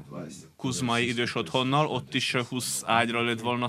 [0.61, 3.67] Kuzmai idős otthonnal, ott is 20 ágyra lett volna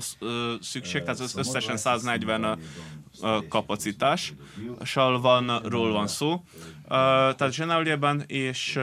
[0.61, 2.59] szükség, tehát az összesen 140
[3.49, 4.33] kapacitás.
[4.83, 6.43] Salvanról van szó.
[6.87, 8.79] Tehát Zsenauliában és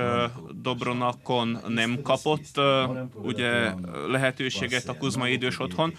[0.62, 2.60] Dobronakon nem kapott
[3.14, 3.72] ugye
[4.08, 5.94] lehetőséget a Kuzmai idős otthon.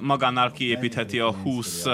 [0.00, 1.84] Magánál kiépítheti a 20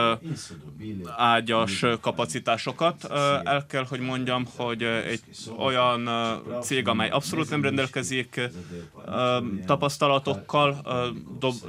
[1.17, 3.05] ágyas kapacitásokat.
[3.45, 5.21] El kell, hogy mondjam, hogy egy
[5.59, 6.09] olyan
[6.61, 8.41] cég, amely abszolút nem rendelkezik
[9.65, 10.83] tapasztalatokkal,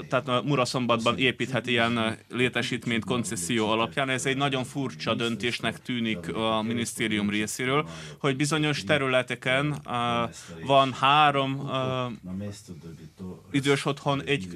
[0.09, 4.09] tehát Muraszombatban építhet ilyen létesítményt koncesszió alapján.
[4.09, 9.81] Ez egy nagyon furcsa döntésnek tűnik a minisztérium részéről, hogy bizonyos területeken
[10.65, 11.69] van három
[13.51, 14.47] idős otthon egy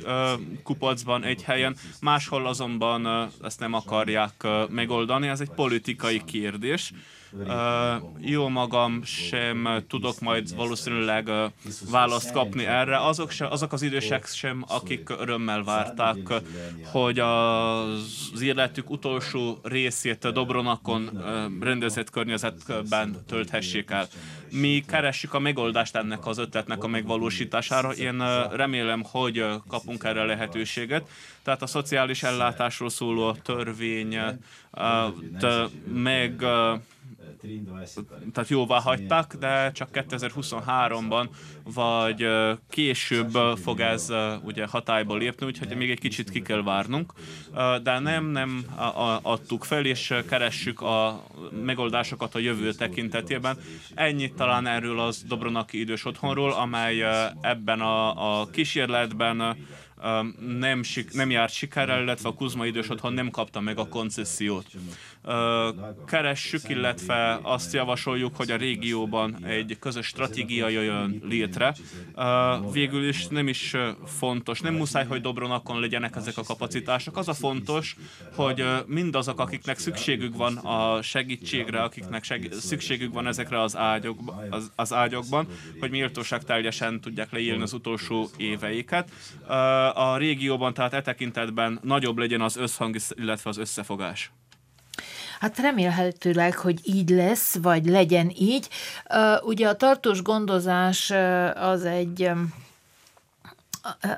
[0.64, 5.28] kupacban, egy helyen, máshol azonban ezt nem akarják megoldani.
[5.28, 6.94] Ez egy politikai kérdés.
[8.20, 11.30] Jó magam sem tudok majd valószínűleg
[11.90, 13.06] választ kapni erre.
[13.06, 16.18] Azok, se, azok az idősek sem, akik örömmel várták,
[16.86, 21.24] hogy az életük utolsó részét Dobronakon
[21.60, 24.08] rendezett környezetben tölthessék el.
[24.52, 27.92] Mi keressük a megoldást ennek az ötletnek a megvalósítására.
[27.92, 31.08] Én remélem, hogy kapunk erre lehetőséget.
[31.44, 34.20] Tehát a szociális ellátásról szóló törvény
[35.94, 36.46] meg
[38.34, 41.30] tehát jóvá hagyták, de csak 2023-ban
[41.64, 42.28] vagy
[42.70, 43.32] később
[43.64, 47.14] fog ez ugye hatályba lépni, úgyhogy még egy kicsit ki kell várnunk.
[47.84, 48.66] De nem, nem
[49.22, 51.24] adtuk fel, és keressük a
[51.66, 53.58] megoldásokat a jövő tekintetében.
[53.94, 57.04] Ennyit talán erről az Dobronaki idős otthonról, amely
[57.42, 59.56] ebben a, a kísérletben
[60.60, 64.66] nem, nem járt sikerrel, illetve a Kuzma idős otthon nem kapta meg a koncesziót.
[66.06, 71.76] Keressük, illetve azt javasoljuk, hogy a régióban egy közös stratégia jöjjön létre.
[72.72, 77.18] Végül is nem is fontos, nem muszáj, hogy Dobronakon legyenek ezek a kapacitások.
[77.18, 77.96] Az a fontos,
[78.36, 84.72] hogy mindazok, akiknek szükségük van a segítségre, akiknek seg- szükségük van ezekre az, ágyok, az,
[84.76, 85.48] az ágyokban,
[85.80, 89.12] hogy méltóság teljesen tudják leírni az utolsó éveiket
[89.94, 94.32] a régióban, tehát e tekintetben nagyobb legyen az összhang, illetve az összefogás.
[95.42, 98.68] Hát remélhetőleg, hogy így lesz, vagy legyen így.
[99.44, 101.12] Ugye a tartós gondozás
[101.56, 102.30] az egy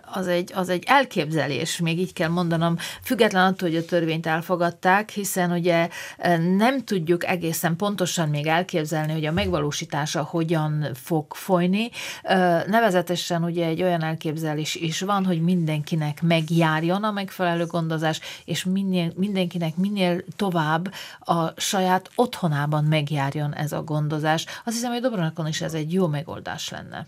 [0.06, 5.10] az egy, az egy elképzelés, még így kell mondanom, független attól, hogy a törvényt elfogadták,
[5.10, 11.90] hiszen ugye e, nem tudjuk egészen pontosan még elképzelni, hogy a megvalósítása hogyan fog folyni.
[12.24, 18.64] E, nevezetesen ugye egy olyan elképzelés is van, hogy mindenkinek megjárjon a megfelelő gondozás, és
[18.64, 24.46] minél, mindenkinek minél tovább a saját otthonában megjárjon ez a gondozás.
[24.66, 27.08] Azt hiszem, hogy Dobronakon is ez egy jó megoldás lenne.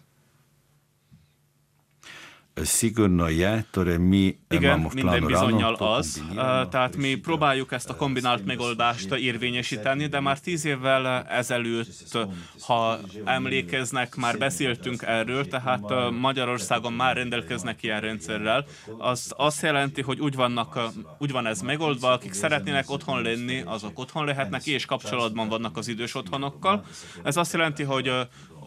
[2.63, 6.23] Sigurno je, torej mi Igen, minden bizonyal az.
[6.69, 12.17] Tehát mi próbáljuk ezt a kombinált megoldást érvényesíteni, de már tíz évvel ezelőtt,
[12.61, 15.81] ha emlékeznek, már beszéltünk erről, tehát
[16.19, 18.65] Magyarországon már rendelkeznek ilyen rendszerrel.
[18.97, 20.79] Az azt jelenti, hogy úgy, vannak,
[21.17, 25.87] úgy van ez megoldva, akik szeretnének otthon lenni, azok otthon lehetnek, és kapcsolatban vannak az
[25.87, 26.85] idős otthonokkal.
[27.23, 28.11] Ez azt jelenti, hogy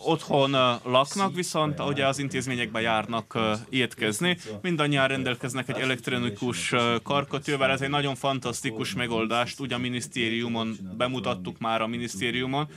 [0.05, 0.51] otthon
[0.85, 4.37] laknak, viszont ugye az intézményekbe járnak étkezni.
[4.63, 11.83] Mindannyian rendelkeznek egy elektronikus karkötővel, ez egy nagyon fantasztikus megoldást, ugye a minisztériumon bemutattuk már
[11.83, 12.69] a minisztériumon,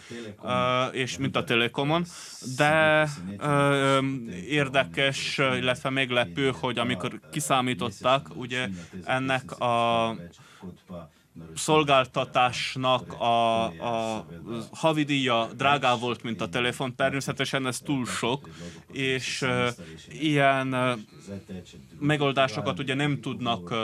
[0.91, 2.05] és mint a Telekomon,
[2.57, 3.07] de
[4.47, 8.67] érdekes, illetve meglepő, hogy amikor kiszámították, ugye
[9.05, 10.15] ennek a
[11.55, 14.25] szolgáltatásnak a, a
[14.71, 16.95] havidíja drágább volt, mint a telefon.
[16.95, 18.49] Természetesen ez túl sok,
[18.91, 19.67] és uh,
[20.21, 20.99] ilyen uh,
[21.99, 23.77] megoldásokat ugye nem tudnak uh,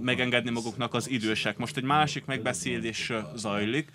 [0.00, 1.58] megengedni maguknak az idősek.
[1.58, 3.92] Most egy másik megbeszélés zajlik.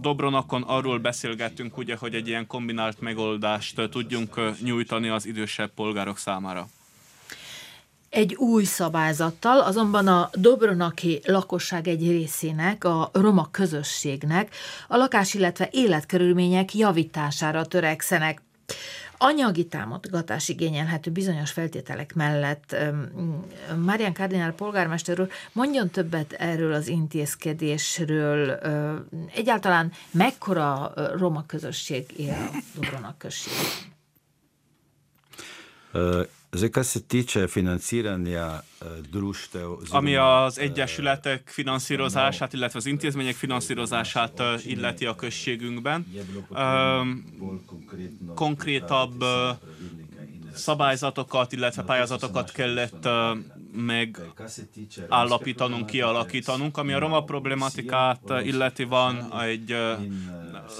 [0.00, 6.68] Dobronakon arról beszélgettünk, ugye, hogy egy ilyen kombinált megoldást tudjunk nyújtani az idősebb polgárok számára
[8.14, 14.54] egy új szabályzattal, azonban a Dobronaki lakosság egy részének, a roma közösségnek
[14.88, 18.42] a lakás, illetve életkörülmények javítására törekszenek.
[19.18, 22.76] Anyagi támogatás igényelhető bizonyos feltételek mellett.
[23.84, 28.58] Márián Kardinál polgármester úr, mondjon többet erről az intézkedésről.
[29.34, 33.92] Egyáltalán mekkora roma közösség él a Dobronak községben?
[36.54, 39.70] Zdaj, kar se tiče financiranja eh, društev...
[39.90, 46.06] Ami az egyesületek finanszírozását, illetve az intézmények finanszírozását eh, illeti a községünkben,
[48.34, 49.56] konkrétabb eh,
[50.54, 53.08] szabályzatokat, illetve pályázatokat kellett
[53.72, 56.76] megállapítanunk, kialakítanunk.
[56.76, 59.76] Ami a roma problematikát illeti, van egy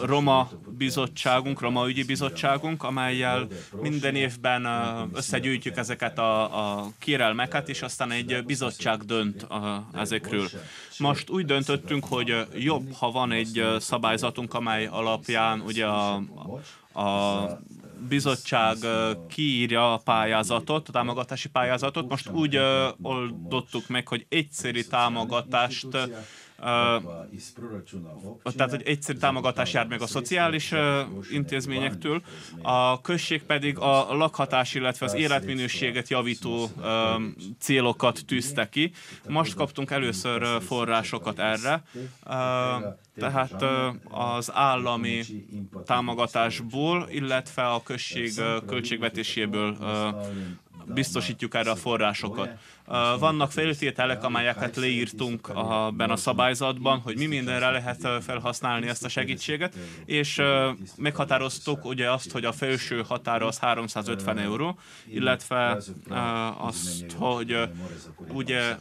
[0.02, 3.46] roma bizottságunk, roma ügyi bizottságunk, amelyel
[3.80, 4.66] minden évben
[5.12, 9.46] összegyűjtjük ezeket a, a kérelmeket, és aztán egy bizottság dönt
[9.94, 10.48] ezekről.
[10.98, 16.14] Most úgy döntöttünk, hogy jobb, ha van egy szabályzatunk, amely alapján ugye a,
[16.92, 17.48] a
[18.08, 18.76] bizottság
[19.28, 22.08] kiírja a pályázatot, a támogatási pályázatot.
[22.08, 22.60] Most úgy
[23.02, 25.86] oldottuk meg, hogy egyszerű támogatást
[28.56, 30.72] tehát, hogy egyszerű támogatás jár meg a szociális
[31.30, 32.22] intézményektől,
[32.62, 36.70] a község pedig a lakhatás, illetve az életminőséget javító
[37.58, 38.92] célokat tűzte ki.
[39.28, 41.82] Most kaptunk először forrásokat erre,
[43.16, 43.64] tehát
[44.10, 45.22] az állami
[45.84, 48.32] támogatásból, illetve a község
[48.66, 49.76] költségvetéséből
[50.86, 52.48] biztosítjuk erre a forrásokat.
[53.18, 59.74] Vannak feltételek, amelyeket leírtunk abban a szabályzatban, hogy mi mindenre lehet felhasználni ezt a segítséget,
[60.04, 60.42] és
[60.96, 65.78] meghatároztuk ugye azt, hogy a felső határa az 350 euró, illetve
[66.58, 67.58] azt, hogy
[68.32, 68.76] ugye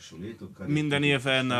[0.65, 1.53] minden éven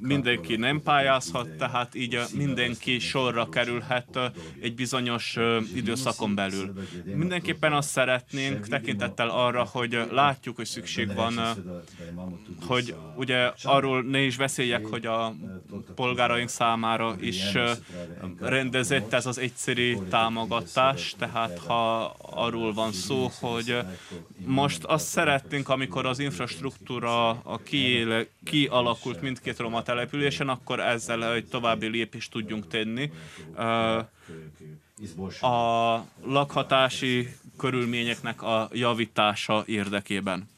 [0.00, 4.18] mindenki nem pályázhat, tehát így mindenki sorra kerülhet
[4.60, 5.36] egy bizonyos
[5.74, 6.72] időszakon belül.
[7.04, 11.34] Mindenképpen azt szeretnénk tekintettel arra, hogy látjuk, hogy szükség van
[12.66, 15.34] hogy ugye arról ne is beszéljek, hogy a
[15.94, 17.52] polgáraink számára is
[18.40, 23.78] rendezett ez az egyszerű támogatás, tehát ha arról van szó, hogy
[24.44, 31.46] most azt szeretnénk, amikor az infrastruktúra a kiéle, kialakult mindkét roma településen, akkor ezzel egy
[31.46, 33.10] további lépést tudjunk tenni.
[35.40, 40.48] A lakhatási körülményeknek a javítása érdekében.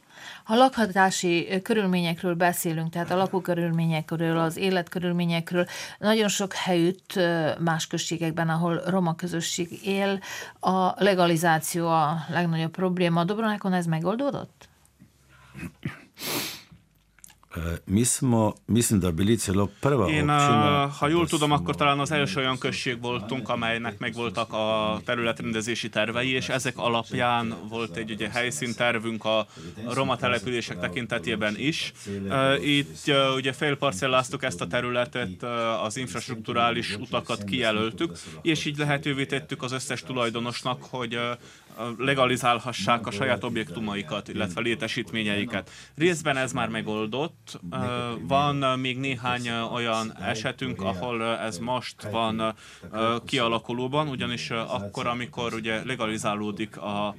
[0.48, 5.66] Ha lakhatási körülményekről beszélünk, tehát a lakókörülményekről, az életkörülményekről,
[5.98, 7.20] nagyon sok helyütt
[7.58, 10.20] más községekben, ahol roma közösség él,
[10.60, 13.24] a legalizáció a legnagyobb probléma.
[13.24, 14.68] Dobronákon ez megoldódott?
[17.84, 22.10] Mi smo, mislim da bili celo prva Én, občina, ha jól tudom, akkor talán az
[22.10, 28.28] első olyan község voltunk, amelynek megvoltak a területrendezési tervei, és ezek alapján volt egy ugye,
[28.28, 29.46] helyszíntervünk a
[29.88, 31.92] roma települések tekintetében is.
[32.62, 35.42] Itt ugye félparcelláztuk ezt a területet,
[35.82, 41.18] az infrastruktúrális utakat kijelöltük, és így lehetővé tettük az összes tulajdonosnak, hogy
[41.98, 45.70] legalizálhassák a saját objektumaikat, illetve létesítményeiket.
[45.96, 47.60] Részben ez már megoldott.
[48.20, 52.54] Van még néhány olyan esetünk, ahol ez most van
[53.24, 57.14] kialakulóban, ugyanis akkor, amikor ugye legalizálódik a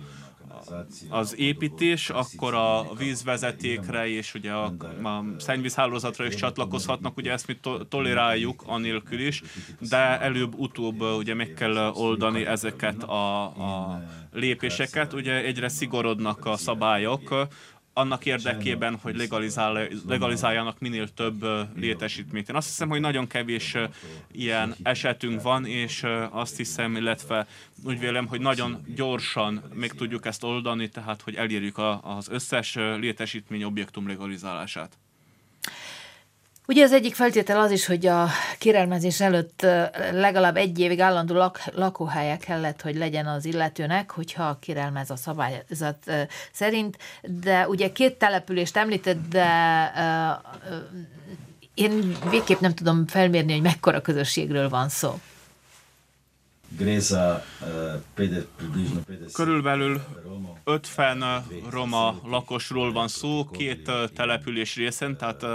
[1.10, 4.66] az építés, akkor a vízvezetékre és ugye a,
[5.04, 9.42] a szennyvízhálózatra is csatlakozhatnak, ugye ezt mi to- toleráljuk anélkül is,
[9.90, 14.02] de előbb-utóbb ugye meg kell oldani ezeket a, a
[14.34, 17.48] lépéseket, ugye egyre szigorodnak a szabályok,
[18.00, 21.46] annak érdekében, hogy legalizál, legalizáljanak minél több
[21.76, 22.50] létesítményt.
[22.50, 23.76] Én azt hiszem, hogy nagyon kevés
[24.32, 27.48] ilyen esetünk van, és azt hiszem, illetve
[27.84, 33.64] úgy vélem, hogy nagyon gyorsan meg tudjuk ezt oldani, tehát hogy elérjük az összes létesítmény
[33.64, 34.98] objektum legalizálását.
[36.70, 39.62] Ugye az egyik feltétel az is, hogy a kérelmezés előtt
[40.12, 46.12] legalább egy évig állandó lak, lakóhelye kellett, hogy legyen az illetőnek, hogyha kérelmez a szabályzat
[46.52, 49.48] szerint, de ugye két települést említett, de
[51.74, 55.20] én végképp nem tudom felmérni, hogy mekkora közösségről van szó.
[59.34, 60.02] Körülbelül
[60.64, 65.46] 50 roma lakosról van szó, két település részen, tehát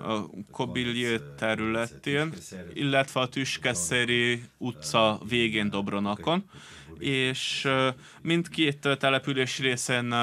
[0.00, 2.32] a Kobiljé területén,
[2.72, 6.44] illetve a Tüskeszeri utca végén Dobronakon,
[6.98, 7.68] és
[8.22, 10.14] mindkét település részen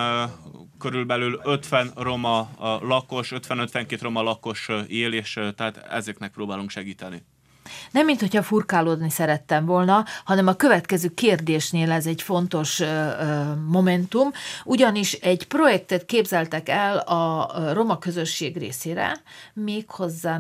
[0.80, 2.50] körülbelül 50 roma
[2.82, 7.24] lakos, 50-52 roma lakos él, és tehát ezeknek próbálunk segíteni.
[7.92, 13.12] Nem, mint hogyha furkálódni szerettem volna, hanem a következő kérdésnél ez egy fontos ö,
[13.68, 14.32] momentum,
[14.64, 19.18] ugyanis egy projektet képzeltek el a roma közösség részére,
[19.54, 20.40] méghozzá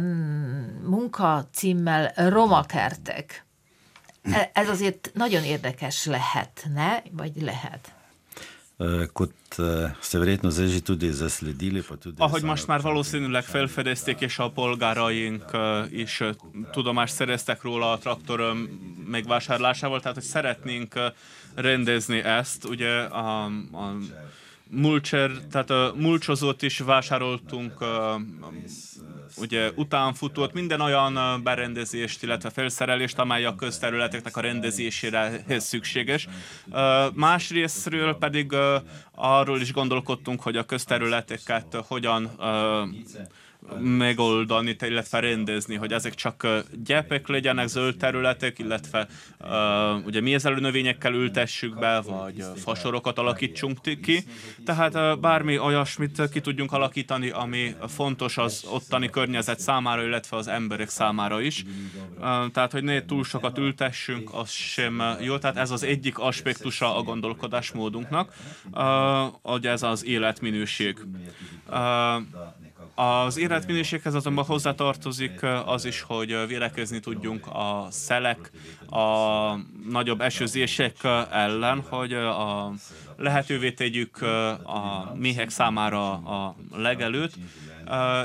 [0.85, 3.45] munka címmel Roma kertek.
[4.31, 7.94] E, ez azért nagyon érdekes lehetne, vagy lehet.
[9.13, 9.31] Kot
[10.03, 12.19] ste verjetno zdaj že tudi zasledili, tudi...
[12.19, 15.43] Ahogy most már valószínűleg felfedezték, és a polgáraink
[15.91, 16.23] is
[16.71, 18.53] tudomást szereztek róla a traktor
[19.07, 20.93] megvásárlásával, tehát hogy szeretnénk
[21.55, 23.95] rendezni ezt, ugye a, a
[24.75, 27.85] mulcher, tehát a mulcsozót is vásároltunk,
[29.37, 36.27] ugye utánfutót, minden olyan berendezést, illetve felszerelést, amely a közterületeknek a rendezésére szükséges.
[37.13, 38.55] Másrésztről pedig
[39.11, 42.31] arról is gondolkodtunk, hogy a közterületeket hogyan
[43.79, 46.47] megoldani, illetve rendezni, hogy ezek csak
[46.83, 49.07] gyepek legyenek, zöld területek, illetve
[49.39, 54.23] uh, ugye mézelő növényekkel ültessük be, vagy fasorokat alakítsunk ki.
[54.65, 60.47] Tehát uh, bármi olyasmit ki tudjunk alakítani, ami fontos az ottani környezet számára, illetve az
[60.47, 61.63] emberek számára is.
[61.63, 65.37] Uh, tehát, hogy ne túl sokat ültessünk, az sem jó.
[65.37, 68.33] Tehát ez az egyik aspektusa a gondolkodásmódunknak,
[68.71, 68.81] uh,
[69.41, 70.97] hogy ez az életminőség.
[71.69, 71.75] Uh,
[72.95, 78.51] az életminőséghez azonban hozzátartozik az is, hogy védekezni tudjunk a szelek,
[78.89, 79.55] a
[79.89, 80.95] nagyobb esőzések
[81.31, 82.73] ellen, hogy a
[83.17, 84.21] lehetővé tegyük
[84.63, 87.33] a méhek számára a legelőt,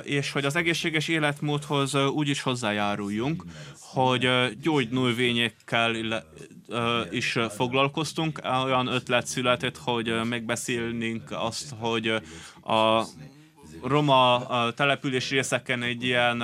[0.03, 3.45] és hogy az egészséges életmódhoz úgy is hozzájáruljunk,
[3.81, 4.29] hogy
[4.63, 5.95] gyógynövényekkel
[7.11, 8.41] is foglalkoztunk.
[8.65, 12.09] Olyan ötlet született, hogy megbeszélnénk azt, hogy
[12.63, 13.05] a
[13.83, 16.43] roma település részeken egy ilyen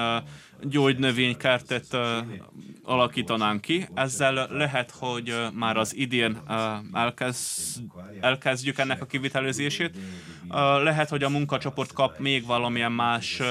[0.63, 1.97] gyógynövénykertet
[2.83, 3.89] alakítanánk ki.
[3.95, 6.39] Ezzel lehet, hogy már az idén
[6.93, 7.83] elkezd,
[8.21, 9.99] elkezdjük ennek a kivitelezését.
[10.83, 13.43] Lehet, hogy a munkacsoport kap még valamilyen más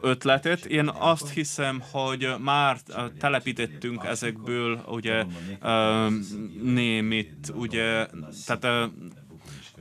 [0.00, 0.64] ötletet.
[0.64, 2.76] Én azt hiszem, hogy már
[3.18, 5.24] telepítettünk ezekből ugye
[6.62, 8.06] némit, ugye,
[8.46, 8.90] tehát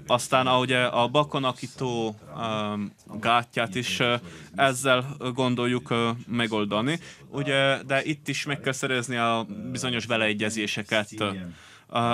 [0.08, 4.14] aztán ahogy a bakonakító um, gátját is uh,
[4.56, 7.00] ezzel gondoljuk uh, megoldani,
[7.30, 11.10] ugye, de itt is meg kell szerezni a bizonyos beleegyezéseket.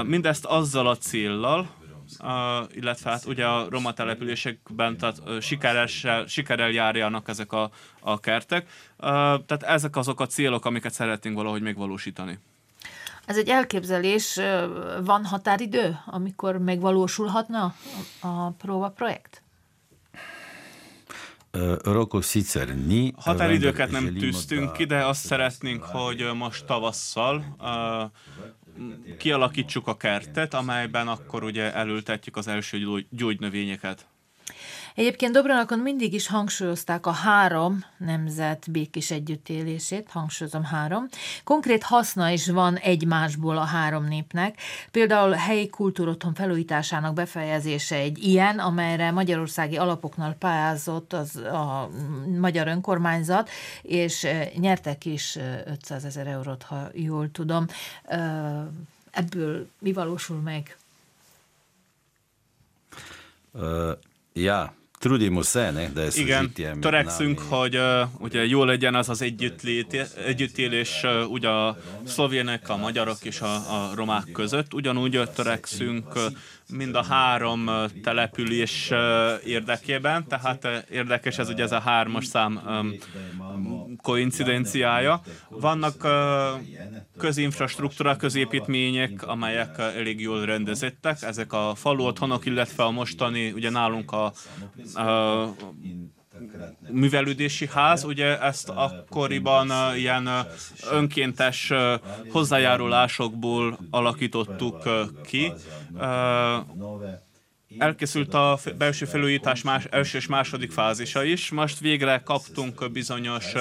[0.03, 1.69] Mindezt azzal a céllal,
[2.19, 2.29] Uh,
[2.75, 8.67] illetve hát ugye a roma településekben tehát, uh, sikeressel, sikerrel járjanak ezek a, a kertek.
[8.67, 9.07] Uh,
[9.45, 12.39] tehát ezek azok a célok, amiket szeretnénk valahogy megvalósítani.
[13.27, 14.39] Ez egy elképzelés,
[15.03, 17.75] van határidő, amikor megvalósulhatna
[18.19, 19.43] a próba projekt?
[23.15, 27.55] Határidőket nem tűztünk ki, de azt szeretnénk, hogy most tavasszal
[29.17, 34.07] kialakítsuk a kertet, amelyben akkor ugye elültetjük az első gyógynövényeket.
[34.97, 41.07] Egyébként Dobronakon mindig is hangsúlyozták a három nemzet békés együttélését, hangsúlyozom három.
[41.43, 44.59] Konkrét haszna is van egymásból a három népnek.
[44.91, 51.89] Például helyi kultúrotthon felújításának befejezése egy ilyen, amelyre magyarországi alapoknál pályázott az a
[52.39, 53.49] magyar önkormányzat,
[53.81, 55.35] és nyertek is
[55.65, 57.65] 500 eh, ezer eurót, ha jól tudom.
[59.11, 60.77] Ebből mi valósul meg?
[63.51, 63.91] Uh,
[64.33, 70.09] ja, Trudimo se, ne, da Igen, törekszünk, hogy uh, ugye jó legyen az az együttlét,
[70.25, 74.73] együttélés uh, ugye a szlovének, a magyarok és a, a romák között.
[74.73, 76.21] Ugyanúgy törekszünk uh,
[76.73, 77.69] mind a három
[78.03, 78.91] település
[79.45, 82.61] érdekében, tehát érdekes ez ugye ez a hármas szám
[84.01, 85.21] koincidenciája.
[85.49, 86.07] Vannak
[87.17, 91.21] közinfrastruktúra, középítmények, amelyek elég jól rendezettek.
[91.21, 94.33] Ezek a falu otthonok, illetve a mostani, ugye nálunk a
[94.95, 95.49] uh,
[96.91, 100.29] művelődési ház, ugye ezt akkoriban ilyen
[100.91, 101.73] önkéntes
[102.29, 104.89] hozzájárulásokból alakítottuk
[105.23, 105.51] ki.
[107.77, 111.51] Elkészült a belső felújítás más, első és második fázisa is.
[111.51, 113.53] Most végre kaptunk bizonyos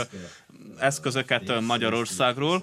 [0.78, 2.62] eszközöket Magyarországról.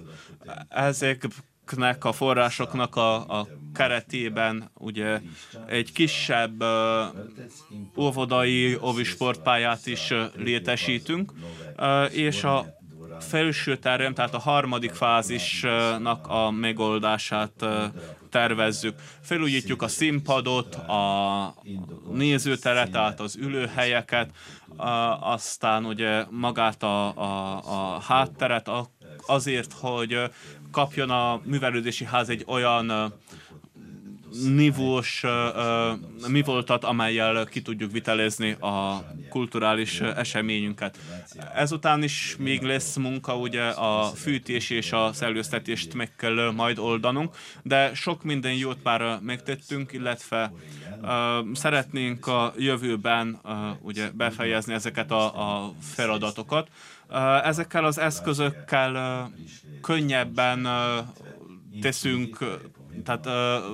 [0.70, 1.28] Ezek
[1.66, 5.22] ezeknek a forrásoknak a, a keretében ugye
[5.66, 6.68] egy kisebb uh,
[7.98, 11.32] óvodai ovisportpályát is uh, létesítünk,
[11.78, 12.66] uh, és a
[13.20, 17.66] felső terem, tehát a harmadik fázisnak a megoldását
[18.30, 18.96] tervezzük.
[19.22, 21.56] Felújítjuk a színpadot, a
[22.12, 24.30] nézőteret, tehát az ülőhelyeket,
[25.20, 28.70] aztán ugye magát a, a, a hátteret
[29.26, 30.30] azért, hogy
[30.74, 33.14] kapjon a művelődési ház egy olyan
[34.42, 35.24] nívós
[36.28, 40.98] mi voltat, amelyel ki tudjuk vitelezni a kulturális eseményünket.
[41.54, 47.36] Ezután is még lesz munka, ugye a fűtés és a szellőztetést meg kell majd oldanunk,
[47.64, 50.54] de sok minden jót már megtettünk, illetve
[51.54, 53.40] szeretnénk a jövőben
[53.82, 55.26] ugye befejezni ezeket a,
[55.66, 56.68] a feladatokat.
[57.44, 59.32] Ezekkel az eszközökkel
[59.82, 60.68] könnyebben
[61.82, 62.38] teszünk
[63.04, 63.28] tehát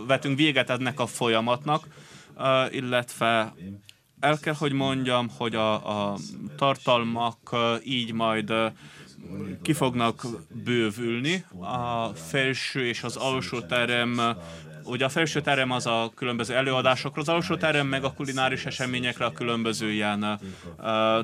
[0.08, 1.88] vetünk véget ennek a folyamatnak,
[2.72, 3.54] illetve
[4.20, 6.18] el kell, hogy mondjam, hogy a, a
[6.58, 8.54] tartalmak így majd
[9.62, 10.26] ki fognak
[10.64, 11.46] bővülni.
[11.60, 14.22] A felső és az alsó terem
[14.90, 19.26] ugye a felső terem az a különböző előadásokra, az alsó terem meg a kulináris eseményekre,
[19.26, 20.40] a különböző ilyen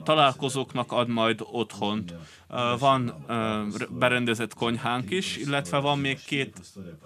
[0.04, 2.14] találkozóknak ad majd otthont.
[2.80, 3.26] Van
[3.90, 6.58] berendezett konyhánk is, illetve van még két,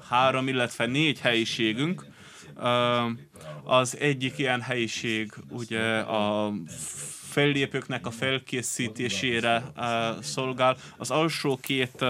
[0.10, 2.06] három, illetve négy helyiségünk.
[3.64, 6.54] Az egyik ilyen helyiség ugye a
[7.30, 9.64] fellépőknek a felkészítésére
[10.22, 12.06] szolgál, az alsó két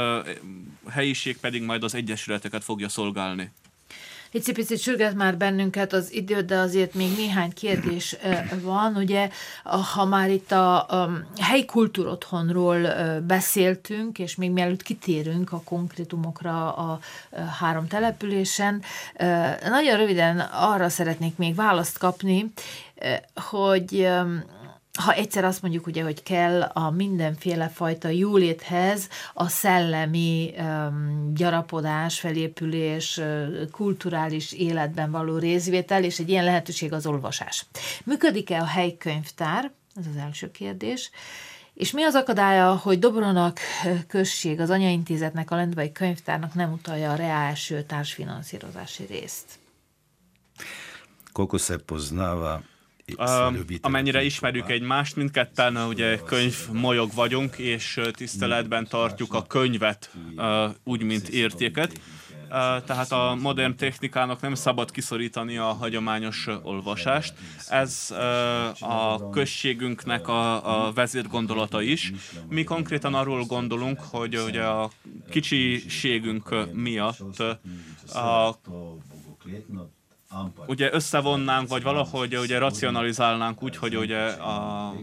[0.89, 3.51] helyiség pedig majd az egyesületeket fogja szolgálni.
[4.31, 8.15] Picit sürget már bennünket az idő, de azért még néhány kérdés
[8.61, 8.95] van.
[8.95, 9.29] Ugye,
[9.93, 12.79] ha már itt a, a helyi kultúrotthonról
[13.27, 16.99] beszéltünk, és még mielőtt kitérünk a konkrétumokra a
[17.59, 18.81] három településen,
[19.69, 22.51] nagyon röviden arra szeretnék még választ kapni,
[23.35, 24.09] hogy
[24.99, 32.19] ha egyszer azt mondjuk ugye, hogy kell a mindenféle fajta jóléthez a szellemi um, gyarapodás,
[32.19, 33.21] felépülés,
[33.71, 37.65] kulturális életben való részvétel, és egy ilyen lehetőség az olvasás.
[38.03, 39.71] Működik-e a helykönyvtár?
[39.95, 41.11] Ez az első kérdés.
[41.73, 43.59] És mi az akadálya, hogy Dobronak
[44.07, 49.59] község, az anyaintézetnek, a Lendvai könyvtárnak nem utalja a reálső társfinanszírozási részt?
[51.31, 52.61] Koliko poznava
[53.81, 60.11] amennyire ismerjük egymást, mindketten ugye könyv molyog vagyunk, és tiszteletben tartjuk a könyvet
[60.83, 61.99] úgy, mint értéket.
[62.85, 67.33] Tehát a modern technikának nem szabad kiszorítani a hagyományos olvasást.
[67.67, 68.13] Ez
[68.79, 72.11] a községünknek a, a vezérgondolata is.
[72.49, 74.91] Mi konkrétan arról gondolunk, hogy ugye a
[75.29, 77.39] kicsiségünk miatt
[78.13, 78.59] a
[80.67, 84.93] ugye összevonnánk, vagy valahogy ugye racionalizálnánk úgy, hogy ugye a,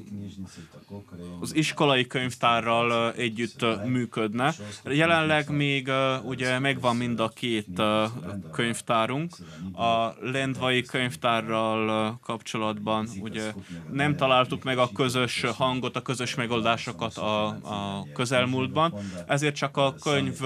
[1.40, 4.54] az iskolai könyvtárral együtt működne.
[4.84, 5.90] Jelenleg még
[6.22, 7.82] ugye megvan mind a két
[8.52, 9.36] könyvtárunk.
[9.72, 13.52] A Lendvai könyvtárral kapcsolatban ugye
[13.92, 18.94] nem találtuk meg a közös hangot, a közös megoldásokat a, a közelmúltban,
[19.26, 20.40] ezért csak a könyv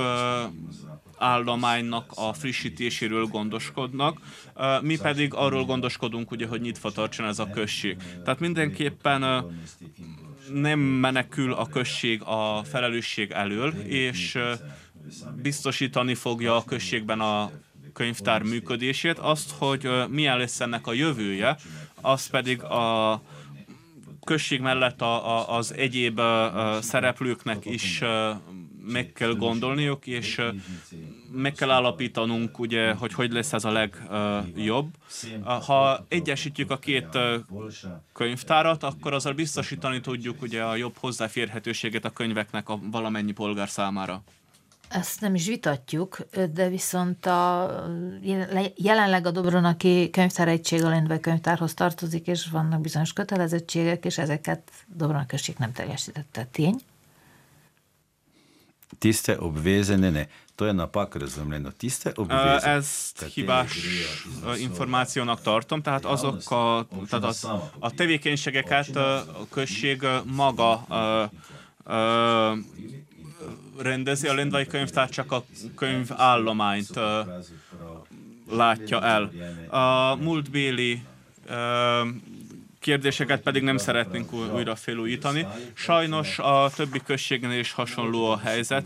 [1.21, 4.19] állománynak a frissítéséről gondoskodnak,
[4.81, 7.97] mi pedig arról gondoskodunk, ugye, hogy nyitva tartson ez a község.
[8.25, 9.45] Tehát mindenképpen
[10.53, 14.39] nem menekül a község a felelősség elől, és
[15.43, 17.51] biztosítani fogja a községben a
[17.93, 21.57] könyvtár működését, azt, hogy milyen lesz ennek a jövője,
[22.01, 23.23] az pedig a
[24.25, 26.21] község mellett a, a, az egyéb
[26.81, 28.03] szereplőknek is
[28.87, 30.41] meg kell gondolniuk, és
[31.33, 34.89] meg kell állapítanunk, ugye, hogy hogy lesz ez a legjobb.
[35.43, 37.19] Ha egyesítjük a két
[38.13, 44.23] könyvtárat, akkor azzal biztosítani tudjuk ugye a jobb hozzáférhetőséget a könyveknek a valamennyi polgár számára.
[44.89, 46.19] Ezt nem is vitatjuk,
[46.53, 47.71] de viszont a,
[48.77, 55.55] jelenleg a Dobronaki könyvtár a Lendvai könyvtárhoz tartozik, és vannak bizonyos kötelezettségek, és ezeket Dobronaki
[55.59, 56.45] nem teljesítette.
[56.45, 56.81] Tény?
[58.99, 61.71] Tiste obveze, ne, ne, to je napak razumljeno.
[61.71, 62.69] Tiste obveze.
[62.69, 63.79] Ezt hibás
[64.59, 71.31] információnak tartom, tehát azok a, tehát a, a tevékenységeket a község maga a,
[71.93, 72.57] a,
[73.79, 75.45] rendezi, a Lendvai könyvtár csak a
[75.77, 77.05] könyvállományt uh,
[78.51, 79.31] látja el.
[79.69, 81.03] A múltbéli
[82.81, 85.47] kérdéseket pedig nem szeretnénk újra felújítani.
[85.75, 88.85] Sajnos a többi községnél is hasonló a helyzet.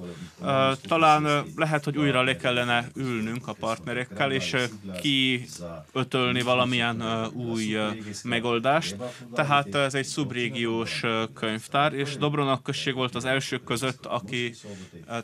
[0.83, 4.57] Talán lehet, hogy újra le kellene ülnünk a partnerekkel, és
[5.01, 7.77] kiötölni valamilyen új
[8.25, 8.97] megoldást.
[9.35, 11.03] Tehát ez egy szubrégiós
[11.35, 14.55] könyvtár, és Dobronak község volt az elsők között, aki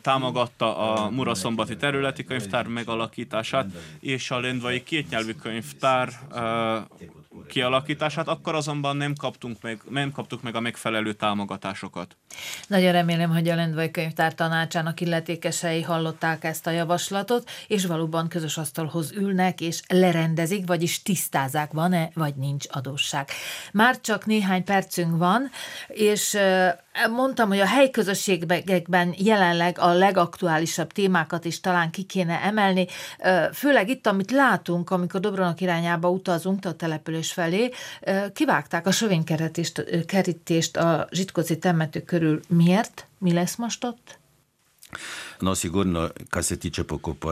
[0.01, 3.65] támogatta a Muraszombati területi könyvtár megalakítását,
[3.99, 6.09] és a Lendvai kétnyelvű könyvtár
[7.47, 12.17] kialakítását, akkor azonban nem, kaptunk meg, nem kaptuk meg a megfelelő támogatásokat.
[12.67, 18.57] Nagyon remélem, hogy a Lendvai Könyvtár tanácsának illetékesei hallották ezt a javaslatot, és valóban közös
[18.57, 23.29] asztalhoz ülnek, és lerendezik, vagyis tisztázák, van-e, vagy nincs adósság.
[23.71, 25.49] Már csak néhány percünk van,
[25.87, 26.37] és
[27.09, 32.87] Mondtam, hogy a helyközösségekben jelenleg a legaktuálisabb témákat is talán ki kéne emelni,
[33.53, 37.71] főleg itt, amit látunk, amikor Dobronak irányába utazunk a település felé,
[38.33, 42.39] kivágták a sövénykerítést a zsitkoci temető körül.
[42.47, 43.05] Miért?
[43.17, 44.19] Mi lesz most ott?
[45.39, 46.83] No, sigurno, kad se tiče.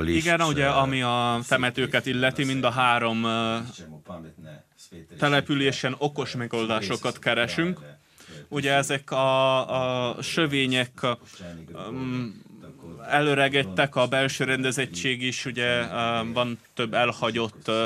[0.05, 3.25] Igen, ugye, ami a temetőket illeti, mind a három
[5.17, 7.79] településen okos megoldásokat keresünk
[8.47, 11.07] Ugye ezek a, a sövények
[11.89, 12.41] um,
[13.09, 17.83] előregedtek, a belső rendezettség is, ugye um, van több elhagyott uh,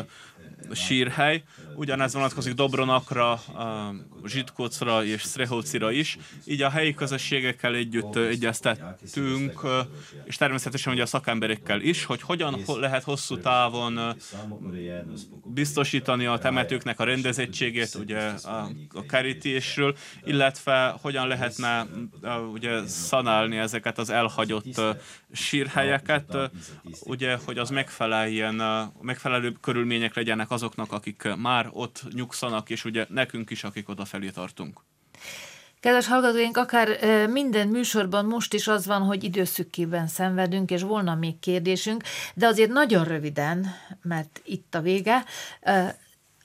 [0.72, 1.44] sírhely.
[1.76, 3.42] Ugyanez vonatkozik Dobronakra,
[4.26, 6.18] Zsitkócra és Szrehócira is.
[6.46, 9.62] Így a helyi közösségekkel együtt egyeztettünk,
[10.26, 14.16] és természetesen ugye a szakemberekkel is, hogy hogyan lehet hosszú távon
[15.46, 21.88] biztosítani a temetőknek a rendezettségét, ugye a, a kerítésről, illetve hogyan lehetne
[22.54, 24.82] ugye szanálni ezeket az elhagyott
[25.32, 26.38] sírhelyeket,
[27.04, 28.62] ugye, hogy az megfeleljen,
[29.02, 34.82] megfelelő körülmények legyenek azoknak, akik már ott nyugszanak, és ugye nekünk is, akik odafelé tartunk.
[35.80, 36.88] Kedves hallgatóink, akár
[37.28, 42.04] minden műsorban most is az van, hogy időszükkében szenvedünk, és volna még kérdésünk,
[42.34, 43.66] de azért nagyon röviden,
[44.02, 45.26] mert itt a vége,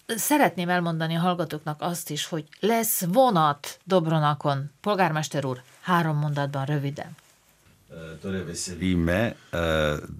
[0.06, 4.70] szeretném elmondani a hallgatóknak azt is, hogy lesz vonat Dobronakon.
[4.80, 7.16] Polgármester úr, három mondatban röviden.
[8.20, 9.34] Torej veseli me,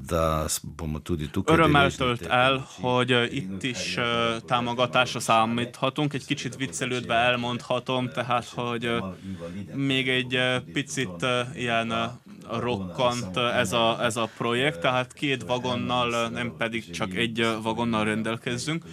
[0.08, 0.46] da
[0.76, 1.56] bomo tudi tukaj.
[1.56, 3.98] Örömmel tölt el, hogy itt is
[4.46, 6.14] támogatásra számíthatunk.
[6.14, 8.90] Egy kicsit viccelődve elmondhatom, tehát, hogy
[9.74, 10.38] még egy
[10.72, 17.46] picit ilyen rokkant ez a, ez a projekt, tehát két vagonnal, nem pedig csak egy
[17.62, 18.84] vagonnal rendelkezzünk.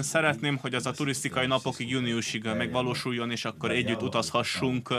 [0.00, 4.94] Szeretném, hogy ez a turisztikai napokig júniusig megvalósuljon, és akkor együtt utazhassunk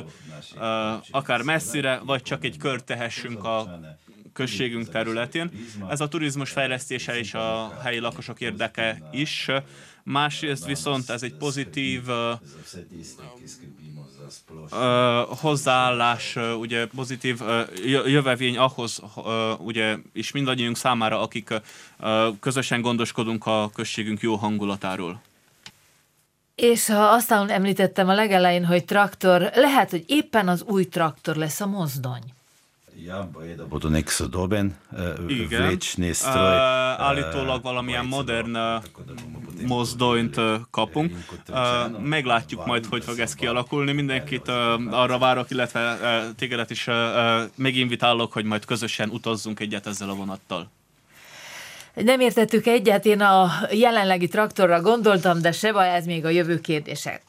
[1.11, 3.79] akár messzire, vagy csak egy kört tehessünk a
[4.33, 5.51] községünk területén.
[5.89, 9.47] Ez a turizmus fejlesztése és a helyi lakosok érdeke is.
[10.03, 12.39] Másrészt viszont ez egy pozitív uh,
[15.39, 17.61] hozzáállás, uh, ugye pozitív uh,
[18.05, 21.59] jövevény ahhoz, uh, ugye, és mindannyiunk számára, akik uh,
[22.39, 25.21] közösen gondoskodunk a községünk jó hangulatáról.
[26.55, 31.61] És ha aztán említettem a legelején, hogy traktor, lehet, hogy éppen az új traktor lesz
[31.61, 32.34] a mozdony.
[33.03, 36.55] Ja, boje, da bodo nek sodoben uh, vlečni stroj.
[36.55, 38.83] Uh, állítólag valamilyen modern uh,
[39.67, 41.11] mozdonyt uh, kapunk.
[41.49, 43.91] Uh, meglátjuk majd, hogy fog ez kialakulni.
[43.91, 44.55] Mindenkit uh,
[44.91, 46.95] arra várok, illetve uh, tégedet is uh,
[47.55, 50.71] meginvitálok, hogy majd közösen utazzunk egyet ezzel a vonattal.
[51.93, 56.59] Nem értettük egyet, én a jelenlegi traktorra gondoltam, de se baj, ez még a jövő
[56.59, 57.21] kérdése.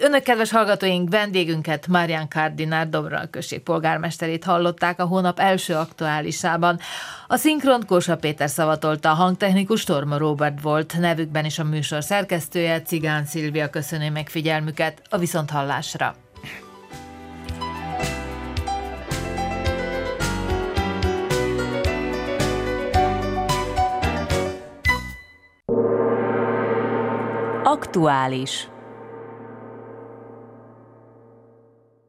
[0.00, 6.78] Önök kedves hallgatóink, vendégünket, Marian Kardinár Dobral község polgármesterét hallották a hónap első aktuálisában.
[7.26, 12.82] A szinkront Kósa Péter szavatolta, a hangtechnikus Torma Robert volt, nevükben is a műsor szerkesztője,
[12.82, 16.14] Cigán Szilvia köszöni meg figyelmüket, a viszonthallásra.
[27.64, 28.68] Aktuális